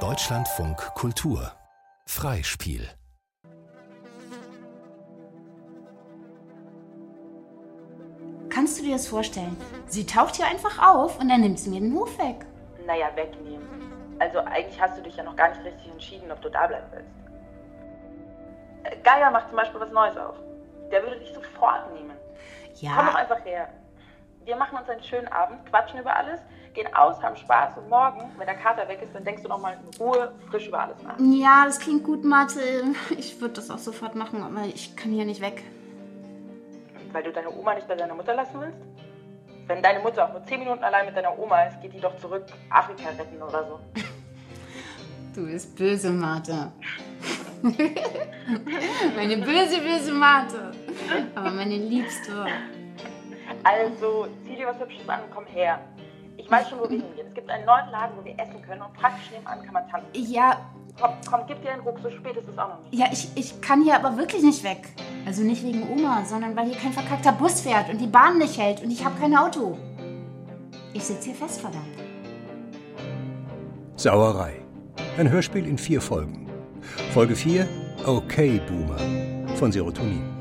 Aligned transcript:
Deutschlandfunk 0.00 0.76
Kultur 0.94 1.50
Freispiel 2.04 2.86
Kannst 8.50 8.78
du 8.78 8.82
dir 8.82 8.92
das 8.92 9.08
vorstellen? 9.08 9.56
Sie 9.86 10.04
taucht 10.04 10.36
hier 10.36 10.46
einfach 10.46 10.94
auf 10.94 11.18
und 11.18 11.30
dann 11.30 11.40
nimmt 11.40 11.58
sie 11.58 11.70
mir 11.70 11.80
den 11.80 11.94
Hof 11.94 12.18
weg. 12.18 12.44
Naja, 12.86 13.06
wegnehmen. 13.14 13.66
Also 14.18 14.40
eigentlich 14.40 14.78
hast 14.78 14.98
du 14.98 15.02
dich 15.02 15.16
ja 15.16 15.22
noch 15.22 15.36
gar 15.36 15.48
nicht 15.48 15.64
richtig 15.64 15.90
entschieden, 15.90 16.30
ob 16.30 16.42
du 16.42 16.50
da 16.50 16.66
bleiben 16.66 16.88
willst. 16.92 17.08
Äh, 18.84 18.98
Geier 19.02 19.30
macht 19.30 19.48
zum 19.48 19.56
Beispiel 19.56 19.80
was 19.80 19.90
Neues 19.90 20.18
auf. 20.18 20.36
Der 20.90 21.02
würde 21.02 21.18
dich 21.20 21.32
sofort 21.32 21.90
nehmen. 21.94 22.12
Ja. 22.74 22.92
Komm 22.94 23.06
doch 23.06 23.14
einfach 23.14 23.42
her. 23.46 23.70
Wir 24.46 24.54
machen 24.54 24.78
uns 24.78 24.88
einen 24.88 25.02
schönen 25.02 25.26
Abend, 25.26 25.66
quatschen 25.68 25.98
über 25.98 26.14
alles, 26.14 26.38
gehen 26.72 26.86
aus, 26.94 27.20
haben 27.20 27.34
Spaß 27.34 27.78
und 27.78 27.88
morgen, 27.88 28.30
wenn 28.38 28.46
der 28.46 28.54
Kater 28.54 28.86
weg 28.86 29.02
ist, 29.02 29.12
dann 29.12 29.24
denkst 29.24 29.42
du 29.42 29.48
noch 29.48 29.60
mal 29.60 29.72
in 29.74 29.98
Ruhe 29.98 30.32
frisch 30.48 30.68
über 30.68 30.82
alles 30.82 31.02
nach. 31.02 31.16
Ja, 31.18 31.64
das 31.66 31.80
klingt 31.80 32.04
gut, 32.04 32.24
Mathe. 32.24 32.60
Ich 33.18 33.40
würde 33.40 33.54
das 33.54 33.72
auch 33.72 33.78
sofort 33.78 34.14
machen, 34.14 34.44
aber 34.44 34.64
ich 34.66 34.94
kann 34.94 35.10
hier 35.10 35.24
nicht 35.24 35.40
weg. 35.40 35.64
Weil 37.10 37.24
du 37.24 37.32
deine 37.32 37.50
Oma 37.50 37.74
nicht 37.74 37.88
bei 37.88 37.96
deiner 37.96 38.14
Mutter 38.14 38.34
lassen 38.34 38.60
willst? 38.60 38.78
Wenn 39.66 39.82
deine 39.82 39.98
Mutter 39.98 40.24
auch 40.24 40.32
nur 40.32 40.44
10 40.44 40.60
Minuten 40.60 40.84
allein 40.84 41.06
mit 41.06 41.16
deiner 41.16 41.36
Oma 41.36 41.64
ist, 41.64 41.80
geht 41.80 41.92
die 41.92 42.00
doch 42.00 42.16
zurück 42.18 42.44
Afrika 42.70 43.08
retten 43.08 43.42
oder 43.42 43.66
so. 43.66 43.80
Du 45.34 45.44
bist 45.44 45.76
böse, 45.76 46.10
Martha. 46.12 46.72
meine 47.62 49.36
böse, 49.36 49.82
böse 49.82 50.12
Martha. 50.12 50.70
Aber 51.34 51.50
meine 51.50 51.76
Liebste. 51.76 52.46
Also, 53.66 54.28
zieh 54.44 54.56
dir 54.56 54.66
was 54.66 54.78
Hübsches 54.78 55.08
an 55.08 55.22
und 55.24 55.30
komm 55.34 55.44
her. 55.46 55.80
Ich 56.36 56.50
weiß 56.50 56.68
schon, 56.68 56.78
wo 56.78 56.84
wir 56.84 56.98
hingehen. 57.00 57.26
Es 57.28 57.34
gibt 57.34 57.50
einen 57.50 57.64
neuen 57.64 57.90
Laden, 57.90 58.16
wo 58.18 58.24
wir 58.24 58.34
essen 58.38 58.62
können 58.62 58.82
und 58.82 58.92
praktisch 58.94 59.30
nebenan 59.32 59.62
kann 59.62 59.72
man 59.72 59.88
tanzen. 59.88 60.08
Ja, 60.12 60.60
Komm, 60.98 61.10
komm, 61.30 61.40
gib 61.46 61.60
dir 61.60 61.72
einen 61.72 61.82
Ruck, 61.82 61.98
so 62.02 62.10
spät 62.10 62.36
ist 62.36 62.48
es 62.48 62.56
auch 62.56 62.68
noch 62.70 62.78
nicht. 62.90 62.94
ja 62.94 63.06
ich, 63.12 63.28
ich 63.34 63.60
kann 63.60 63.82
hier 63.82 63.96
aber 63.96 64.16
wirklich 64.16 64.42
nicht 64.42 64.64
weg. 64.64 64.88
Also 65.26 65.42
nicht 65.42 65.62
wegen 65.62 65.86
Oma, 65.90 66.24
sondern 66.24 66.56
weil 66.56 66.68
hier 66.68 66.76
kein 66.78 66.92
verkackter 66.94 67.32
Bus 67.32 67.60
fährt 67.60 67.90
und 67.90 68.00
die 68.00 68.06
Bahn 68.06 68.38
nicht 68.38 68.58
hält 68.58 68.82
und 68.82 68.90
ich 68.90 69.04
habe 69.04 69.14
kein 69.20 69.36
Auto. 69.36 69.76
Ich 70.94 71.04
sitze 71.04 71.26
hier 71.26 71.34
fest, 71.34 71.60
verdammt. 71.60 71.84
Sauerei. 73.96 74.54
Ein 75.18 75.30
Hörspiel 75.30 75.66
in 75.66 75.76
vier 75.76 76.00
Folgen. 76.00 76.48
Folge 77.12 77.36
4 77.36 77.68
Okay 78.06 78.60
Boomer 78.66 78.98
von 79.56 79.70
Serotonin. 79.70 80.35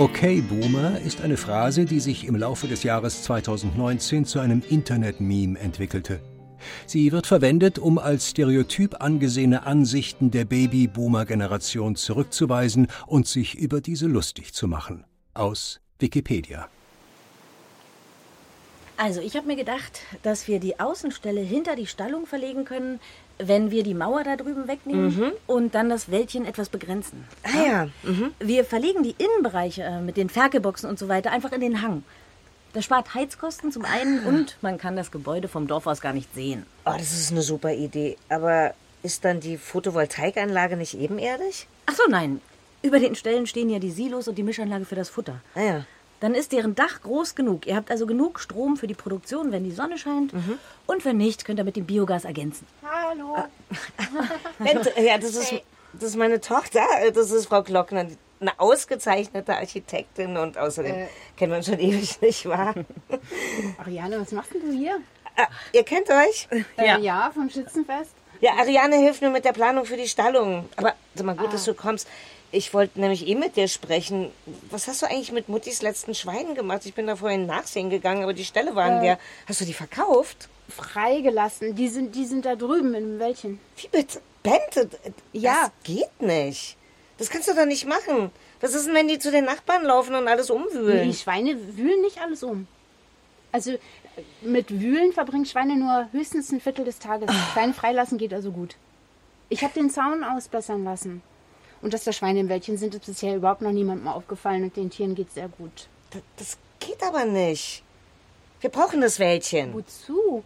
Okay 0.00 0.40
Boomer 0.40 0.98
ist 1.02 1.20
eine 1.20 1.36
Phrase, 1.36 1.84
die 1.84 2.00
sich 2.00 2.24
im 2.24 2.34
Laufe 2.34 2.66
des 2.66 2.84
Jahres 2.84 3.22
2019 3.24 4.24
zu 4.24 4.40
einem 4.40 4.62
Internet-Meme 4.66 5.58
entwickelte. 5.58 6.22
Sie 6.86 7.12
wird 7.12 7.26
verwendet, 7.26 7.78
um 7.78 7.98
als 7.98 8.30
stereotyp 8.30 9.02
angesehene 9.02 9.66
Ansichten 9.66 10.30
der 10.30 10.46
Baby-Boomer-Generation 10.46 11.96
zurückzuweisen 11.96 12.86
und 13.06 13.28
sich 13.28 13.56
über 13.58 13.82
diese 13.82 14.06
lustig 14.06 14.54
zu 14.54 14.68
machen. 14.68 15.04
Aus 15.34 15.80
Wikipedia. 15.98 16.70
Also, 18.96 19.20
ich 19.20 19.36
habe 19.36 19.48
mir 19.48 19.56
gedacht, 19.56 20.00
dass 20.22 20.48
wir 20.48 20.60
die 20.60 20.80
Außenstelle 20.80 21.42
hinter 21.42 21.76
die 21.76 21.86
Stallung 21.86 22.24
verlegen 22.24 22.64
können, 22.64 23.00
wenn 23.42 23.70
wir 23.70 23.82
die 23.82 23.94
Mauer 23.94 24.24
da 24.24 24.36
drüben 24.36 24.68
wegnehmen 24.68 25.32
und 25.46 25.74
dann 25.74 25.88
das 25.88 26.10
Wäldchen 26.10 26.44
etwas 26.44 26.68
begrenzen. 26.68 27.24
Ah 27.42 27.66
ja. 27.66 27.88
Mhm. 28.02 28.32
Wir 28.38 28.64
verlegen 28.64 29.02
die 29.02 29.14
Innenbereiche 29.18 29.82
äh, 29.82 30.00
mit 30.00 30.16
den 30.16 30.28
Ferkelboxen 30.28 30.88
und 30.88 30.98
so 30.98 31.08
weiter 31.08 31.30
einfach 31.32 31.52
in 31.52 31.60
den 31.60 31.82
Hang. 31.82 32.04
Das 32.72 32.84
spart 32.84 33.14
Heizkosten 33.14 33.72
zum 33.72 33.84
einen 33.84 34.24
und 34.26 34.56
man 34.60 34.78
kann 34.78 34.94
das 34.94 35.10
Gebäude 35.10 35.48
vom 35.48 35.66
Dorf 35.66 35.86
aus 35.86 36.00
gar 36.00 36.12
nicht 36.12 36.32
sehen. 36.34 36.64
Oh, 36.84 36.92
das 36.96 37.12
ist 37.12 37.32
eine 37.32 37.42
super 37.42 37.72
Idee. 37.72 38.16
Aber 38.28 38.74
ist 39.02 39.24
dann 39.24 39.40
die 39.40 39.56
Photovoltaikanlage 39.56 40.76
nicht 40.76 40.94
ebenerdig? 40.94 41.66
Ach 41.86 41.94
so, 41.94 42.04
nein. 42.08 42.40
Über 42.82 43.00
den 43.00 43.14
Stellen 43.14 43.46
stehen 43.46 43.70
ja 43.70 43.78
die 43.78 43.90
Silos 43.90 44.28
und 44.28 44.36
die 44.36 44.42
Mischanlage 44.42 44.84
für 44.84 44.94
das 44.94 45.08
Futter. 45.10 45.40
Ah 45.54 45.60
ja. 45.60 45.84
Dann 46.20 46.34
ist 46.34 46.52
deren 46.52 46.74
Dach 46.74 47.00
groß 47.02 47.34
genug. 47.34 47.66
Ihr 47.66 47.76
habt 47.76 47.90
also 47.90 48.06
genug 48.06 48.40
Strom 48.40 48.76
für 48.76 48.86
die 48.86 48.94
Produktion, 48.94 49.52
wenn 49.52 49.64
die 49.64 49.70
Sonne 49.70 49.98
scheint. 49.98 50.32
Und 50.86 51.04
wenn 51.04 51.16
nicht, 51.16 51.44
könnt 51.44 51.58
ihr 51.58 51.64
mit 51.64 51.76
dem 51.76 51.86
Biogas 51.86 52.24
ergänzen. 52.24 52.66
Hallo. 52.82 53.36
Bente, 54.58 54.92
ja, 55.00 55.16
das 55.16 55.34
ist, 55.34 55.54
das 55.94 56.10
ist 56.10 56.16
meine 56.16 56.40
Tochter. 56.40 56.82
Das 57.14 57.30
ist 57.30 57.46
Frau 57.46 57.62
Glockner. 57.62 58.06
Eine 58.40 58.58
ausgezeichnete 58.58 59.54
Architektin 59.54 60.36
und 60.36 60.56
außerdem 60.56 61.08
kennen 61.36 61.52
wir 61.52 61.58
uns 61.58 61.66
schon 61.66 61.78
ewig, 61.78 62.20
nicht 62.22 62.46
wahr? 62.46 62.74
Ariane, 63.78 64.18
was 64.18 64.32
machst 64.32 64.54
denn 64.54 64.62
du 64.62 64.72
hier? 64.72 64.98
Ah, 65.36 65.46
ihr 65.72 65.84
kennt 65.84 66.08
euch? 66.08 66.48
Ja. 66.78 66.96
Äh, 66.96 67.00
ja, 67.00 67.30
vom 67.34 67.50
Schützenfest. 67.50 68.14
Ja, 68.40 68.52
Ariane 68.58 68.96
hilft 68.96 69.20
mir 69.20 69.28
mit 69.28 69.44
der 69.44 69.52
Planung 69.52 69.84
für 69.84 69.98
die 69.98 70.08
Stallung. 70.08 70.66
Aber 70.76 70.94
sag 71.14 71.26
mal 71.26 71.36
gut, 71.36 71.52
dass 71.52 71.64
du 71.64 71.74
kommst. 71.74 72.08
Ich 72.52 72.74
wollte 72.74 72.98
nämlich 73.00 73.28
eh 73.28 73.34
mit 73.36 73.56
dir 73.56 73.68
sprechen. 73.68 74.30
Was 74.70 74.88
hast 74.88 75.02
du 75.02 75.06
eigentlich 75.06 75.30
mit 75.30 75.48
Muttis 75.48 75.82
letzten 75.82 76.14
Schweinen 76.14 76.54
gemacht? 76.54 76.84
Ich 76.84 76.94
bin 76.94 77.06
da 77.06 77.14
vorhin 77.14 77.46
nachsehen 77.46 77.90
gegangen, 77.90 78.24
aber 78.24 78.32
die 78.32 78.44
Ställe 78.44 78.74
waren 78.74 79.02
leer. 79.02 79.18
Hast 79.46 79.60
du 79.60 79.64
die 79.64 79.72
verkauft? 79.72 80.48
Freigelassen. 80.68 81.74
Die 81.76 81.88
sind, 81.88 82.14
die 82.14 82.26
sind 82.26 82.44
da 82.44 82.56
drüben 82.56 82.94
in 82.94 83.04
dem 83.04 83.18
Wäldchen. 83.20 83.60
Wie 83.76 83.88
bitte? 83.88 84.20
Bente, 84.42 84.88
Ja. 85.32 85.54
das 85.64 85.70
geht 85.84 86.22
nicht. 86.22 86.76
Das 87.18 87.28
kannst 87.28 87.48
du 87.48 87.54
doch 87.54 87.66
nicht 87.66 87.86
machen. 87.86 88.30
Was 88.60 88.74
ist 88.74 88.86
denn, 88.86 88.94
wenn 88.94 89.06
die 89.08 89.18
zu 89.18 89.30
den 89.30 89.44
Nachbarn 89.44 89.84
laufen 89.84 90.14
und 90.14 90.26
alles 90.26 90.50
umwühlen? 90.50 91.08
Die 91.10 91.16
Schweine 91.16 91.56
wühlen 91.76 92.00
nicht 92.00 92.18
alles 92.20 92.42
um. 92.42 92.66
Also 93.52 93.72
äh, 93.72 93.78
mit 94.40 94.70
Wühlen 94.80 95.12
verbringen 95.12 95.44
Schweine 95.44 95.76
nur 95.76 96.08
höchstens 96.12 96.50
ein 96.50 96.60
Viertel 96.60 96.84
des 96.84 96.98
Tages. 96.98 97.30
Klein 97.52 97.74
freilassen 97.74 98.16
geht 98.16 98.32
also 98.32 98.50
gut. 98.50 98.76
Ich 99.50 99.62
habe 99.62 99.74
den 99.74 99.90
Zaun 99.90 100.24
ausbessern 100.24 100.84
lassen. 100.84 101.22
Und 101.82 101.94
dass 101.94 102.04
da 102.04 102.12
Schweine 102.12 102.40
im 102.40 102.48
Wäldchen 102.48 102.76
sind, 102.76 102.94
ist 102.94 103.06
bisher 103.06 103.36
überhaupt 103.36 103.62
noch 103.62 103.72
niemandem 103.72 104.08
aufgefallen 104.08 104.64
und 104.64 104.76
den 104.76 104.90
Tieren 104.90 105.14
geht's 105.14 105.34
sehr 105.34 105.48
gut. 105.48 105.88
Das, 106.10 106.22
das 106.36 106.58
geht 106.78 107.02
aber 107.02 107.24
nicht. 107.24 107.82
Wir 108.60 108.70
brauchen 108.70 109.00
das 109.00 109.18
Wäldchen. 109.18 109.72
Wozu? 109.72 110.44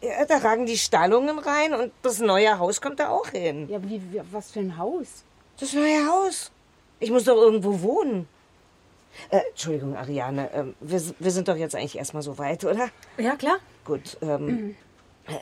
Ja, 0.00 0.24
da 0.26 0.38
ragen 0.38 0.66
die 0.66 0.78
Stallungen 0.78 1.38
rein 1.38 1.74
und 1.74 1.92
das 2.02 2.20
neue 2.20 2.58
Haus 2.58 2.80
kommt 2.80 3.00
da 3.00 3.08
auch 3.08 3.28
hin. 3.28 3.68
Ja, 3.68 3.82
wie, 3.82 4.00
wie, 4.12 4.20
was 4.30 4.52
für 4.52 4.60
ein 4.60 4.76
Haus? 4.76 5.24
Das 5.58 5.72
neue 5.72 6.06
Haus. 6.06 6.50
Ich 7.00 7.10
muss 7.10 7.24
doch 7.24 7.36
irgendwo 7.36 7.80
wohnen. 7.82 8.28
Äh, 9.30 9.40
Entschuldigung, 9.50 9.96
Ariane. 9.96 10.50
Ähm, 10.52 10.74
wir, 10.80 11.00
wir 11.18 11.30
sind 11.30 11.48
doch 11.48 11.56
jetzt 11.56 11.74
eigentlich 11.74 11.98
erstmal 11.98 12.22
so 12.22 12.38
weit, 12.38 12.64
oder? 12.64 12.88
Ja, 13.16 13.36
klar. 13.36 13.58
Gut. 13.84 14.16
Ähm, 14.22 14.76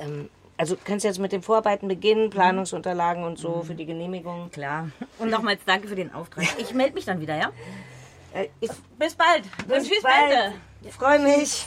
ähm, 0.01 0.31
also 0.57 0.77
kannst 0.83 1.05
jetzt 1.05 1.19
mit 1.19 1.33
den 1.33 1.43
Vorarbeiten 1.43 1.89
beginnen, 1.89 2.31
Planungsunterlagen 2.31 3.25
und 3.25 3.39
so 3.39 3.63
für 3.63 3.75
die 3.75 3.87
Genehmigung. 3.87 4.51
Klar. 4.51 4.91
Und 5.19 5.31
nochmals 5.31 5.61
danke 5.67 5.89
für 5.89 5.97
den 5.97 6.13
Auftrag. 6.13 6.45
Ich 6.59 6.73
melde 6.73 6.95
mich 6.95 7.05
dann 7.05 7.21
wieder, 7.21 7.37
ja? 7.37 7.53
Äh, 8.33 8.49
ich 8.61 8.71
Bis 8.99 9.15
bald. 9.15 9.45
Und 9.69 9.87
tschüss, 9.87 10.03
Bente. 10.03 10.55
freue 10.91 11.19
mich. 11.19 11.67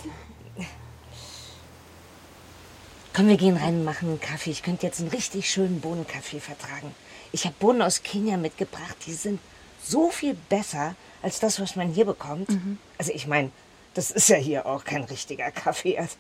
Komm, 3.13 3.27
wir 3.27 3.37
gehen 3.37 3.57
rein 3.57 3.79
und 3.79 3.85
machen 3.85 4.09
einen 4.09 4.19
Kaffee. 4.19 4.51
Ich 4.51 4.63
könnte 4.63 4.85
jetzt 4.85 4.99
einen 5.01 5.09
richtig 5.09 5.49
schönen 5.49 5.81
Bohnenkaffee 5.81 6.39
vertragen. 6.39 6.93
Ich 7.31 7.45
habe 7.45 7.55
Bohnen 7.59 7.81
aus 7.81 8.01
Kenia 8.01 8.37
mitgebracht. 8.37 8.95
Die 9.05 9.13
sind 9.13 9.39
so 9.83 10.09
viel 10.09 10.35
besser 10.47 10.95
als 11.21 11.39
das, 11.39 11.59
was 11.59 11.75
man 11.75 11.89
hier 11.89 12.05
bekommt. 12.05 12.49
Also 12.97 13.11
ich 13.13 13.27
meine, 13.27 13.51
das 13.99 14.11
ist 14.11 14.29
ja 14.29 14.37
hier 14.37 14.65
auch 14.65 14.85
kein 14.85 15.03
richtiger 15.03 15.51
Kaffee. 15.51 15.97
Also, 15.97 16.15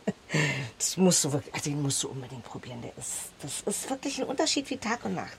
das 0.77 0.97
musst 0.97 1.23
du 1.23 1.31
wirklich, 1.31 1.53
also 1.53 1.69
den 1.69 1.81
musst 1.81 2.03
du 2.03 2.09
unbedingt 2.09 2.43
probieren. 2.43 2.81
Der 2.81 2.91
ist, 2.97 3.29
das 3.41 3.61
ist 3.61 3.89
wirklich 3.89 4.19
ein 4.19 4.27
Unterschied 4.27 4.69
wie 4.69 4.75
Tag 4.75 5.05
und 5.05 5.15
Nacht. 5.15 5.37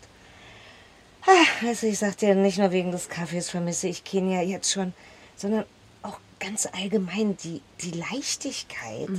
Ah, 1.27 1.67
Also 1.69 1.87
ich 1.87 1.99
sag 1.99 2.17
dir, 2.17 2.35
nicht 2.35 2.57
nur 2.57 2.71
wegen 2.71 2.93
des 2.93 3.11
Kaffees 3.11 3.51
vermisse 3.51 3.89
ich 3.89 4.05
Kenia 4.05 4.41
jetzt 4.41 4.73
schon, 4.73 4.95
sondern 5.37 5.67
auch 6.03 6.19
ganz 6.39 6.67
allgemein 6.73 7.37
die, 7.37 7.61
die 7.83 7.91
Leichtigkeit. 7.91 9.11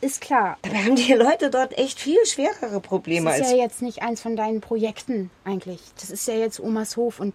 Ist 0.00 0.22
klar. 0.22 0.56
Dabei 0.62 0.78
haben 0.78 0.96
die 0.96 1.12
Leute 1.12 1.50
dort 1.50 1.76
echt 1.76 2.00
viel 2.00 2.24
schwerere 2.24 2.80
Probleme 2.80 3.28
Das 3.28 3.38
ist 3.40 3.42
als 3.48 3.52
ja 3.52 3.58
jetzt 3.58 3.82
nicht 3.82 4.00
eins 4.00 4.22
von 4.22 4.34
deinen 4.34 4.62
Projekten 4.62 5.30
eigentlich. 5.44 5.80
Das 6.00 6.08
ist 6.08 6.26
ja 6.26 6.34
jetzt 6.34 6.58
Omas 6.58 6.96
Hof 6.96 7.20
und 7.20 7.34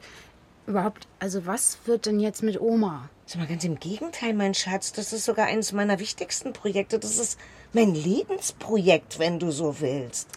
überhaupt, 0.67 1.07
also 1.19 1.45
was 1.45 1.79
wird 1.85 2.05
denn 2.05 2.19
jetzt 2.19 2.43
mit 2.43 2.59
Oma? 2.61 3.09
Sag 3.25 3.39
mal, 3.41 3.47
ganz 3.47 3.63
im 3.63 3.79
Gegenteil, 3.79 4.33
mein 4.33 4.53
Schatz. 4.53 4.93
Das 4.93 5.11
ist 5.11 5.25
sogar 5.25 5.47
eines 5.47 5.71
meiner 5.71 5.99
wichtigsten 5.99 6.53
Projekte. 6.53 6.99
Das 6.99 7.17
ist 7.17 7.39
mein 7.73 7.93
Lebensprojekt, 7.93 9.19
wenn 9.19 9.39
du 9.39 9.51
so 9.51 9.79
willst. 9.79 10.29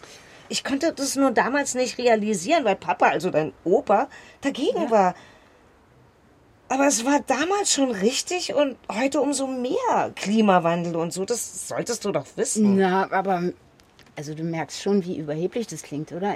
Ich 0.49 0.63
konnte 0.63 0.91
das 0.91 1.15
nur 1.15 1.31
damals 1.31 1.75
nicht 1.75 1.97
realisieren, 1.97 2.65
weil 2.65 2.75
Papa, 2.75 3.07
also 3.07 3.29
dein 3.29 3.53
Opa, 3.63 4.09
dagegen 4.41 4.91
war. 4.91 5.15
Aber 6.67 6.87
es 6.87 7.05
war 7.05 7.21
damals 7.21 7.73
schon 7.73 7.91
richtig 7.91 8.53
und 8.53 8.77
heute 8.91 9.21
umso 9.21 9.47
mehr 9.47 10.11
Klimawandel 10.15 10.95
und 10.95 11.13
so. 11.13 11.25
Das 11.25 11.67
solltest 11.67 12.03
du 12.03 12.11
doch 12.11 12.25
wissen. 12.35 12.77
Na, 12.77 13.11
aber 13.11 13.51
also 14.15 14.33
du 14.33 14.43
merkst 14.43 14.81
schon, 14.81 15.05
wie 15.05 15.17
überheblich 15.17 15.67
das 15.67 15.83
klingt, 15.83 16.11
oder? 16.11 16.35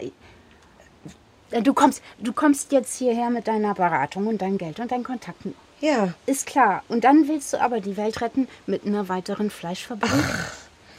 Äh, 1.55 1.61
Du 1.61 1.73
kommst, 1.73 2.01
du 2.19 2.33
kommst 2.33 2.71
jetzt 2.71 2.97
hierher 2.97 3.29
mit 3.29 3.47
deiner 3.47 3.73
Beratung 3.73 4.27
und 4.27 4.41
deinem 4.41 4.57
Geld 4.57 4.79
und 4.79 4.91
deinen 4.91 5.03
Kontakten. 5.03 5.55
Ja. 5.79 6.13
Ist 6.25 6.45
klar. 6.45 6.83
Und 6.87 7.03
dann 7.03 7.27
willst 7.27 7.53
du 7.53 7.61
aber 7.61 7.79
die 7.79 7.97
Welt 7.97 8.21
retten 8.21 8.47
mit 8.65 8.85
einer 8.85 9.07
weiteren 9.09 9.49
Fleischfabrik? 9.49 10.09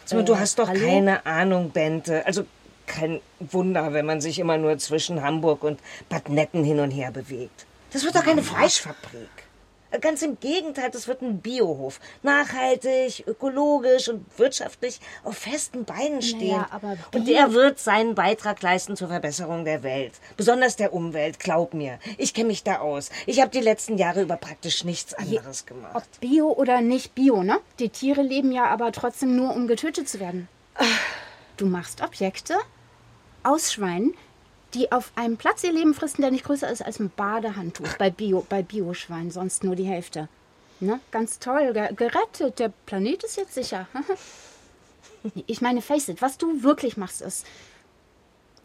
So, 0.04 0.22
du 0.22 0.32
Äh, 0.34 0.36
hast 0.36 0.58
doch 0.58 0.68
hallo? 0.68 0.86
keine 0.86 1.24
Ahnung, 1.26 1.70
Bente. 1.70 2.24
Also 2.26 2.44
kein 2.86 3.20
Wunder, 3.40 3.92
wenn 3.92 4.06
man 4.06 4.20
sich 4.20 4.38
immer 4.38 4.56
nur 4.58 4.78
zwischen 4.78 5.22
Hamburg 5.22 5.64
und 5.64 5.80
Bad 6.08 6.28
Netten 6.28 6.62
hin 6.64 6.78
und 6.80 6.90
her 6.90 7.10
bewegt. 7.10 7.66
Das 7.92 8.04
wird 8.04 8.14
doch 8.14 8.24
keine 8.24 8.42
Fleischfabrik. 8.42 9.28
Ganz 10.00 10.20
im 10.22 10.38
Gegenteil, 10.40 10.90
das 10.90 11.08
wird 11.08 11.22
ein 11.22 11.40
Biohof. 11.40 12.00
Nachhaltig, 12.22 13.24
ökologisch 13.26 14.08
und 14.08 14.26
wirtschaftlich 14.38 15.00
auf 15.24 15.36
festen 15.38 15.84
Beinen 15.84 16.22
stehen. 16.22 16.64
aber 16.70 16.96
und 17.14 17.24
Bio- 17.24 17.34
der 17.34 17.52
wird 17.52 17.78
seinen 17.78 18.14
Beitrag 18.14 18.60
leisten 18.62 18.96
zur 18.96 19.08
Verbesserung 19.08 19.64
der 19.64 19.82
Welt. 19.82 20.12
Besonders 20.36 20.76
der 20.76 20.92
Umwelt, 20.92 21.38
glaub 21.38 21.72
mir. 21.72 21.98
Ich 22.18 22.34
kenne 22.34 22.48
mich 22.48 22.62
da 22.64 22.78
aus. 22.80 23.10
Ich 23.26 23.40
habe 23.40 23.50
die 23.50 23.60
letzten 23.60 23.96
Jahre 23.96 24.22
über 24.22 24.36
praktisch 24.36 24.84
nichts 24.84 25.14
anderes 25.14 25.66
gemacht. 25.66 25.94
Ob 25.94 26.20
Bio 26.20 26.48
oder 26.52 26.80
nicht 26.80 27.14
Bio, 27.14 27.42
ne? 27.42 27.58
Die 27.78 27.88
Tiere 27.88 28.22
leben 28.22 28.52
ja 28.52 28.66
aber 28.66 28.92
trotzdem 28.92 29.36
nur, 29.36 29.54
um 29.54 29.66
getötet 29.68 30.08
zu 30.08 30.20
werden. 30.20 30.48
Du 31.56 31.66
machst 31.66 32.02
Objekte 32.02 32.54
aus 33.42 33.72
Schweinen, 33.72 34.14
die 34.74 34.92
auf 34.92 35.12
einem 35.14 35.36
Platz 35.36 35.64
ihr 35.64 35.72
Leben 35.72 35.94
fristen, 35.94 36.22
der 36.22 36.30
nicht 36.30 36.44
größer 36.44 36.70
ist 36.70 36.82
als 36.82 37.00
ein 37.00 37.10
Badehandtuch 37.10 37.96
bei 37.98 38.10
Bio, 38.10 38.44
bei 38.48 38.62
Bioschweinen, 38.62 39.30
sonst 39.30 39.64
nur 39.64 39.76
die 39.76 39.84
Hälfte. 39.84 40.28
Ne? 40.80 41.00
Ganz 41.10 41.38
toll, 41.38 41.72
ge 41.72 41.94
gerettet. 41.94 42.58
Der 42.58 42.70
Planet 42.84 43.24
ist 43.24 43.36
jetzt 43.36 43.54
sicher. 43.54 43.86
ich 45.46 45.60
meine, 45.60 45.80
face 45.80 46.08
it, 46.08 46.20
was 46.20 46.36
du 46.36 46.62
wirklich 46.62 46.96
machst, 46.96 47.22
ist, 47.22 47.46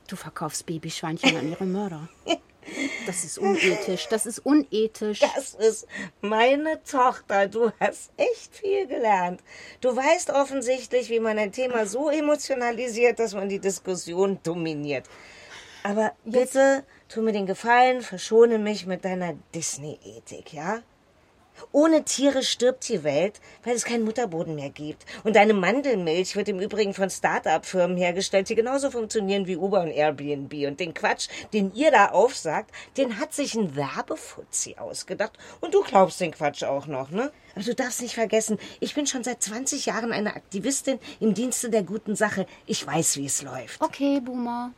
du 0.08 0.16
verkaufst 0.16 0.66
Babyschweinchen 0.66 1.38
an 1.38 1.50
ihre 1.50 1.66
Mörder. 1.66 2.10
Das 3.06 3.24
ist 3.24 3.40
unethisch. 3.40 4.08
Das 4.10 4.26
ist 4.26 4.40
unethisch. 4.40 5.20
Das 5.20 5.56
ist 5.56 5.88
meine 6.22 6.84
Tochter. 6.84 7.48
Du 7.48 7.72
hast 7.80 8.12
echt 8.18 8.56
viel 8.56 8.88
gelernt. 8.88 9.42
Du 9.82 9.96
weißt 9.96 10.30
offensichtlich, 10.30 11.10
wie 11.10 11.20
man 11.20 11.38
ein 11.40 11.52
Thema 11.52 11.86
so 11.86 12.10
emotionalisiert, 12.10 13.20
dass 13.20 13.34
man 13.34 13.50
die 13.50 13.60
Diskussion 13.60 14.40
dominiert. 14.44 15.08
Aber 15.84 16.14
bitte, 16.26 16.84
tu 17.10 17.22
mir 17.22 17.34
den 17.34 17.48
Gefallen, 17.48 18.02
verschone 18.02 18.60
mich 18.60 18.86
mit 18.86 19.04
deiner 19.04 19.34
Disney-Ethik, 19.54 20.54
ja? 20.54 20.82
Ohne 21.72 22.04
Tiere 22.04 22.44
stirbt 22.44 22.88
die 22.90 23.04
Welt, 23.04 23.40
weil 23.64 23.76
es 23.76 23.86
keinen 23.86 24.04
Mutterboden 24.04 24.56
mehr 24.56 24.70
gibt. 24.70 25.06
Und 25.24 25.36
deine 25.36 25.54
Mandelmilch 25.54 26.36
wird 26.36 26.50
im 26.50 26.60
Übrigen 26.60 26.94
von 26.94 27.10
Start-up-Firmen 27.10 27.98
hergestellt, 27.98 28.50
die 28.50 28.56
genauso 28.56 28.90
funktionieren 28.90 29.48
wie 29.48 29.58
Uber 29.58 29.82
und 29.82 29.92
Airbnb. 29.92 30.54
Und 30.68 30.80
den 30.80 30.94
Quatsch, 30.94 31.28
den 31.54 31.74
ihr 31.74 31.92
da 31.92 32.08
aufsagt, 32.08 32.72
den 32.98 33.20
hat 33.20 33.34
sich 33.34 33.56
ein 33.56 33.76
Werbefuzzi 33.76 34.76
ausgedacht. 34.78 35.38
Und 35.60 35.74
du 35.74 35.84
glaubst 35.84 36.20
den 36.20 36.32
Quatsch 36.32 36.64
auch 36.64 36.88
noch, 36.88 37.12
ne? 37.12 37.32
Aber 37.54 37.64
du 37.64 37.76
darfst 37.76 38.02
nicht 38.02 38.16
vergessen, 38.16 38.58
ich 38.80 38.96
bin 38.96 39.06
schon 39.08 39.24
seit 39.24 39.44
20 39.44 39.86
Jahren 39.86 40.12
eine 40.14 40.36
Aktivistin 40.36 41.00
im 41.20 41.34
Dienste 41.34 41.70
der 41.70 41.84
guten 41.84 42.16
Sache. 42.16 42.46
Ich 42.66 42.86
weiß, 42.86 43.18
wie 43.18 43.26
es 43.26 43.42
läuft. 43.42 43.82
Okay, 43.82 44.20
Boomer. 44.20 44.72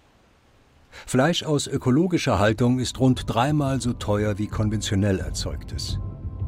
Fleisch 1.06 1.44
aus 1.44 1.68
ökologischer 1.68 2.40
Haltung 2.40 2.80
ist 2.80 3.00
rund 3.00 3.24
dreimal 3.28 3.82
so 3.82 3.94
teuer 3.94 4.38
wie 4.38 4.48
konventionell 4.48 5.20
erzeugtes. 5.20 6.00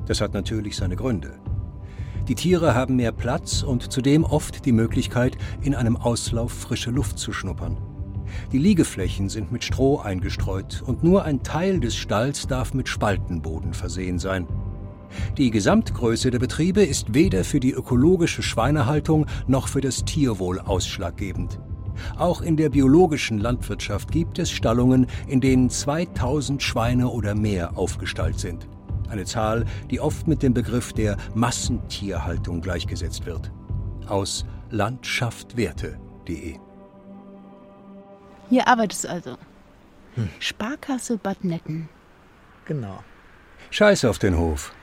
Das 0.06 0.22
hat 0.22 0.34
natürlich 0.34 0.76
seine 0.76 0.96
Gründe. 0.96 1.34
Die 2.28 2.36
Tiere 2.36 2.74
haben 2.74 2.96
mehr 2.96 3.12
Platz 3.12 3.62
und 3.62 3.92
zudem 3.92 4.24
oft 4.24 4.66
die 4.66 4.72
Möglichkeit, 4.72 5.38
in 5.62 5.76
einem 5.76 5.96
Auslauf 5.96 6.52
frische 6.52 6.90
Luft 6.90 7.20
zu 7.20 7.34
schnuppern. 7.34 7.78
Die 8.52 8.58
Liegeflächen 8.58 9.30
sind 9.30 9.52
mit 9.52 9.64
Stroh 9.64 10.00
eingestreut 10.00 10.82
und 10.86 11.04
nur 11.04 11.24
ein 11.24 11.44
Teil 11.44 11.80
des 11.80 11.96
Stalls 11.96 12.48
darf 12.48 12.74
mit 12.74 12.90
Spaltenboden 12.90 13.74
versehen 13.74 14.18
sein. 14.18 14.48
Die 15.38 15.52
Gesamtgröße 15.52 16.32
der 16.32 16.40
Betriebe 16.40 16.84
ist 16.84 17.14
weder 17.14 17.44
für 17.44 17.60
die 17.60 17.72
ökologische 17.72 18.42
Schweinehaltung 18.42 19.28
noch 19.48 19.68
für 19.68 19.82
das 19.82 20.04
Tierwohl 20.04 20.60
ausschlaggebend. 20.60 21.60
Auch 22.18 22.42
in 22.42 22.58
der 22.58 22.70
biologischen 22.70 23.40
Landwirtschaft 23.40 24.12
gibt 24.12 24.40
es 24.40 24.52
Stallungen, 24.52 25.08
in 25.28 25.42
denen 25.42 25.70
2000 25.70 26.62
Schweine 26.62 27.10
oder 27.10 27.36
mehr 27.36 27.78
aufgestallt 27.78 28.40
sind. 28.40 28.68
Eine 29.10 29.26
Zahl, 29.26 29.66
die 29.92 30.00
oft 30.00 30.28
mit 30.28 30.42
dem 30.44 30.54
Begriff 30.54 30.94
der 30.94 31.18
Massentierhaltung 31.36 32.62
gleichgesetzt 32.62 33.26
wird. 33.26 33.52
Aus 34.08 34.46
landschaftwerte.de 34.72 36.56
Hier 38.50 38.68
arbeitest 38.68 39.04
du 39.04 39.10
also. 39.10 39.38
Sparkasse 40.40 41.18
Bad 41.18 41.44
Netten. 41.44 41.90
Genau. 42.66 43.04
Scheiß 43.70 44.06
auf 44.06 44.18
den 44.18 44.38
Hof. 44.38 44.74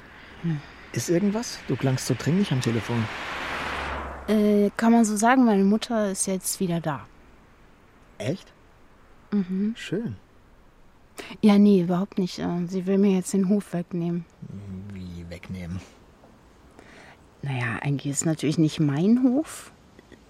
Ist 0.93 1.09
irgendwas? 1.09 1.59
Du 1.69 1.77
klangst 1.77 2.07
so 2.07 2.15
dringlich 2.19 2.53
am 2.53 2.61
Telefon. 2.61 3.05
Äh, 4.29 4.71
kann 4.77 4.93
man 4.93 5.05
so 5.05 5.17
sagen, 5.17 5.45
meine 5.45 5.65
Mutter 5.65 6.11
ist 6.11 6.27
jetzt 6.27 6.61
wieder 6.61 6.81
da. 6.81 7.07
Echt? 8.19 8.53
Mhm. 9.33 9.75
Schön. 9.77 10.17
Ja, 11.41 11.59
nee, 11.59 11.83
überhaupt 11.83 12.19
nicht. 12.19 12.39
Äh, 12.39 12.67
Sie 12.67 12.87
will 12.87 12.99
mir 12.99 13.15
jetzt 13.17 13.33
den 13.33 13.49
Hof 13.49 13.73
wegnehmen. 13.73 14.25
Wie 14.93 15.29
wegnehmen. 15.29 15.81
Naja, 17.43 17.79
eigentlich 17.81 18.13
ist 18.13 18.19
es 18.19 18.25
natürlich 18.25 18.59
nicht 18.59 18.79
mein 18.79 19.23
Hof. 19.25 19.73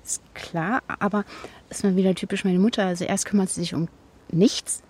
Ist 0.02 0.22
klar, 0.34 0.82
aber 0.86 1.24
ist 1.68 1.84
mal 1.84 1.94
wieder 1.94 2.14
typisch 2.14 2.44
meine 2.44 2.58
Mutter. 2.58 2.86
Also 2.86 3.04
erst 3.04 3.26
kümmert 3.26 3.50
sie 3.50 3.60
sich 3.60 3.74
um 3.74 3.88
nichts, 4.30 4.82